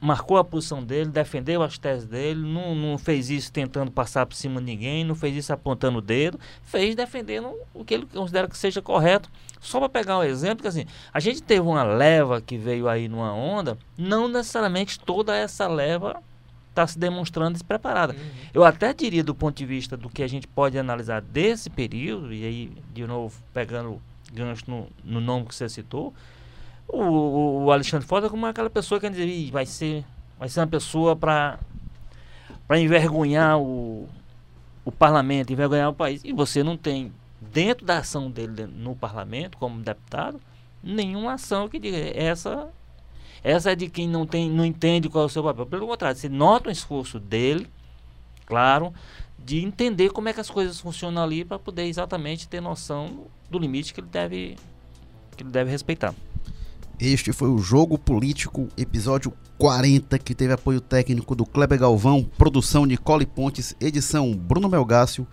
marcou 0.00 0.36
a 0.36 0.44
posição 0.44 0.82
dele, 0.82 1.10
defendeu 1.10 1.62
as 1.62 1.78
teses 1.78 2.06
dele, 2.06 2.40
não, 2.40 2.74
não 2.74 2.98
fez 2.98 3.30
isso 3.30 3.52
tentando 3.52 3.90
passar 3.90 4.26
por 4.26 4.34
cima 4.34 4.60
de 4.60 4.66
ninguém, 4.66 5.04
não 5.04 5.14
fez 5.14 5.36
isso 5.36 5.52
apontando 5.52 5.98
o 5.98 6.02
dedo, 6.02 6.38
fez 6.62 6.94
defendendo 6.94 7.52
o 7.74 7.84
que 7.84 7.94
ele 7.94 8.06
considera 8.06 8.48
que 8.48 8.56
seja 8.56 8.80
correto. 8.80 9.30
Só 9.60 9.78
para 9.78 9.88
pegar 9.88 10.18
um 10.18 10.22
exemplo, 10.22 10.62
que 10.62 10.68
assim, 10.68 10.86
a 11.12 11.20
gente 11.20 11.42
teve 11.42 11.60
uma 11.60 11.82
leva 11.82 12.40
que 12.40 12.56
veio 12.56 12.88
aí 12.88 13.08
numa 13.08 13.32
onda, 13.32 13.76
não 13.96 14.28
necessariamente 14.28 14.98
toda 15.00 15.36
essa 15.36 15.66
leva 15.66 16.22
está 16.70 16.86
se 16.86 16.98
demonstrando 16.98 17.54
despreparada. 17.54 18.12
Uhum. 18.12 18.30
Eu 18.54 18.64
até 18.64 18.94
diria 18.94 19.24
do 19.24 19.34
ponto 19.34 19.56
de 19.56 19.66
vista 19.66 19.96
do 19.96 20.08
que 20.08 20.22
a 20.22 20.28
gente 20.28 20.46
pode 20.46 20.78
analisar 20.78 21.20
desse 21.20 21.68
período, 21.68 22.32
e 22.32 22.44
aí, 22.44 22.72
de 22.94 23.06
novo, 23.06 23.36
pegando 23.52 24.00
gancho 24.32 24.64
no, 24.68 24.86
no 25.02 25.20
nome 25.20 25.46
que 25.46 25.54
você 25.54 25.68
citou, 25.68 26.14
o, 26.88 27.64
o 27.64 27.72
Alexandre 27.72 28.06
Foda 28.06 28.30
como 28.30 28.46
aquela 28.46 28.70
pessoa 28.70 28.98
que 29.00 29.08
dizer, 29.10 29.50
vai 29.50 29.66
ser 29.66 30.04
vai 30.38 30.48
ser 30.48 30.60
uma 30.60 30.66
pessoa 30.66 31.14
para 31.14 31.58
para 32.66 32.78
envergonhar 32.78 33.58
o, 33.58 34.08
o 34.84 34.92
parlamento, 34.92 35.52
envergonhar 35.52 35.88
o 35.88 35.94
país. 35.94 36.22
E 36.22 36.32
você 36.32 36.62
não 36.62 36.76
tem 36.76 37.12
dentro 37.40 37.86
da 37.86 37.98
ação 37.98 38.30
dele 38.30 38.66
no 38.66 38.94
parlamento 38.94 39.56
como 39.56 39.80
deputado 39.80 40.40
nenhuma 40.82 41.34
ação 41.34 41.68
que 41.68 41.78
diga 41.78 41.96
essa 41.96 42.68
essa 43.42 43.72
é 43.72 43.76
de 43.76 43.88
quem 43.88 44.08
não 44.08 44.26
tem 44.26 44.50
não 44.50 44.64
entende 44.64 45.08
qual 45.08 45.24
é 45.24 45.26
o 45.26 45.30
seu 45.30 45.42
papel. 45.42 45.66
Pelo 45.66 45.86
contrário, 45.86 46.18
você 46.18 46.28
nota 46.28 46.68
um 46.68 46.72
esforço 46.72 47.20
dele, 47.20 47.68
claro, 48.44 48.92
de 49.38 49.64
entender 49.64 50.10
como 50.10 50.28
é 50.28 50.32
que 50.32 50.40
as 50.40 50.50
coisas 50.50 50.80
funcionam 50.80 51.22
ali 51.22 51.44
para 51.44 51.58
poder 51.58 51.84
exatamente 51.84 52.48
ter 52.48 52.60
noção 52.60 53.26
do 53.48 53.58
limite 53.58 53.94
que 53.94 54.00
ele 54.00 54.08
deve 54.08 54.56
que 55.36 55.44
ele 55.44 55.50
deve 55.50 55.70
respeitar. 55.70 56.12
Este 57.00 57.32
foi 57.32 57.48
o 57.48 57.58
Jogo 57.58 57.96
Político, 57.96 58.66
episódio 58.76 59.32
40, 59.56 60.18
que 60.18 60.34
teve 60.34 60.52
apoio 60.52 60.80
técnico 60.80 61.32
do 61.36 61.46
Kleber 61.46 61.78
Galvão, 61.78 62.28
produção 62.36 62.84
Nicole 62.84 63.24
Pontes, 63.24 63.72
edição 63.80 64.34
Bruno 64.34 64.68
Melgácio, 64.68 65.24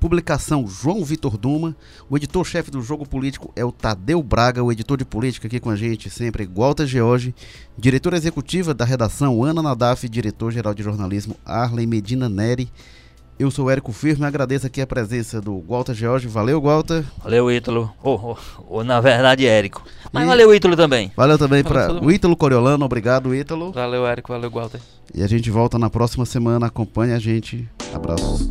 publicação 0.00 0.66
João 0.66 1.04
Vitor 1.04 1.36
Duma. 1.36 1.76
O 2.08 2.16
editor-chefe 2.16 2.70
do 2.70 2.80
Jogo 2.80 3.06
Político 3.06 3.52
é 3.54 3.62
o 3.62 3.70
Tadeu 3.70 4.22
Braga, 4.22 4.64
o 4.64 4.72
editor 4.72 4.96
de 4.96 5.04
política 5.04 5.46
aqui 5.46 5.60
com 5.60 5.68
a 5.68 5.76
gente 5.76 6.08
sempre, 6.08 6.46
Walter 6.46 6.86
George. 6.86 7.34
Diretora 7.76 8.16
executiva 8.16 8.72
da 8.72 8.86
redação, 8.86 9.44
Ana 9.44 9.62
Nadaf, 9.62 10.08
diretor-geral 10.08 10.72
de 10.72 10.82
jornalismo, 10.82 11.36
Arley 11.44 11.86
Medina 11.86 12.30
Neri. 12.30 12.72
Eu 13.40 13.50
sou 13.50 13.64
o 13.64 13.70
Érico 13.70 13.90
Firme, 13.90 14.26
agradeço 14.26 14.66
aqui 14.66 14.82
a 14.82 14.86
presença 14.86 15.40
do 15.40 15.64
Walter 15.66 15.94
George. 15.94 16.28
Valeu, 16.28 16.60
Walter. 16.60 17.02
Valeu, 17.24 17.50
Ítalo. 17.50 17.90
Ou, 18.02 18.36
oh, 18.38 18.64
oh, 18.68 18.84
na 18.84 19.00
verdade, 19.00 19.46
Érico. 19.46 19.82
Mas 20.12 20.24
e... 20.24 20.26
valeu, 20.26 20.54
Ítalo 20.54 20.76
também. 20.76 21.10
Valeu 21.16 21.38
também 21.38 21.64
para 21.64 21.90
o 22.04 22.12
Ítalo 22.12 22.36
Coriolano. 22.36 22.84
Obrigado, 22.84 23.34
Ítalo. 23.34 23.72
Valeu, 23.72 24.06
Érico. 24.06 24.30
Valeu, 24.30 24.50
Walter. 24.50 24.78
E 25.14 25.22
a 25.22 25.26
gente 25.26 25.50
volta 25.50 25.78
na 25.78 25.88
próxima 25.88 26.26
semana. 26.26 26.66
Acompanhe 26.66 27.14
a 27.14 27.18
gente. 27.18 27.66
Abraços. 27.94 28.50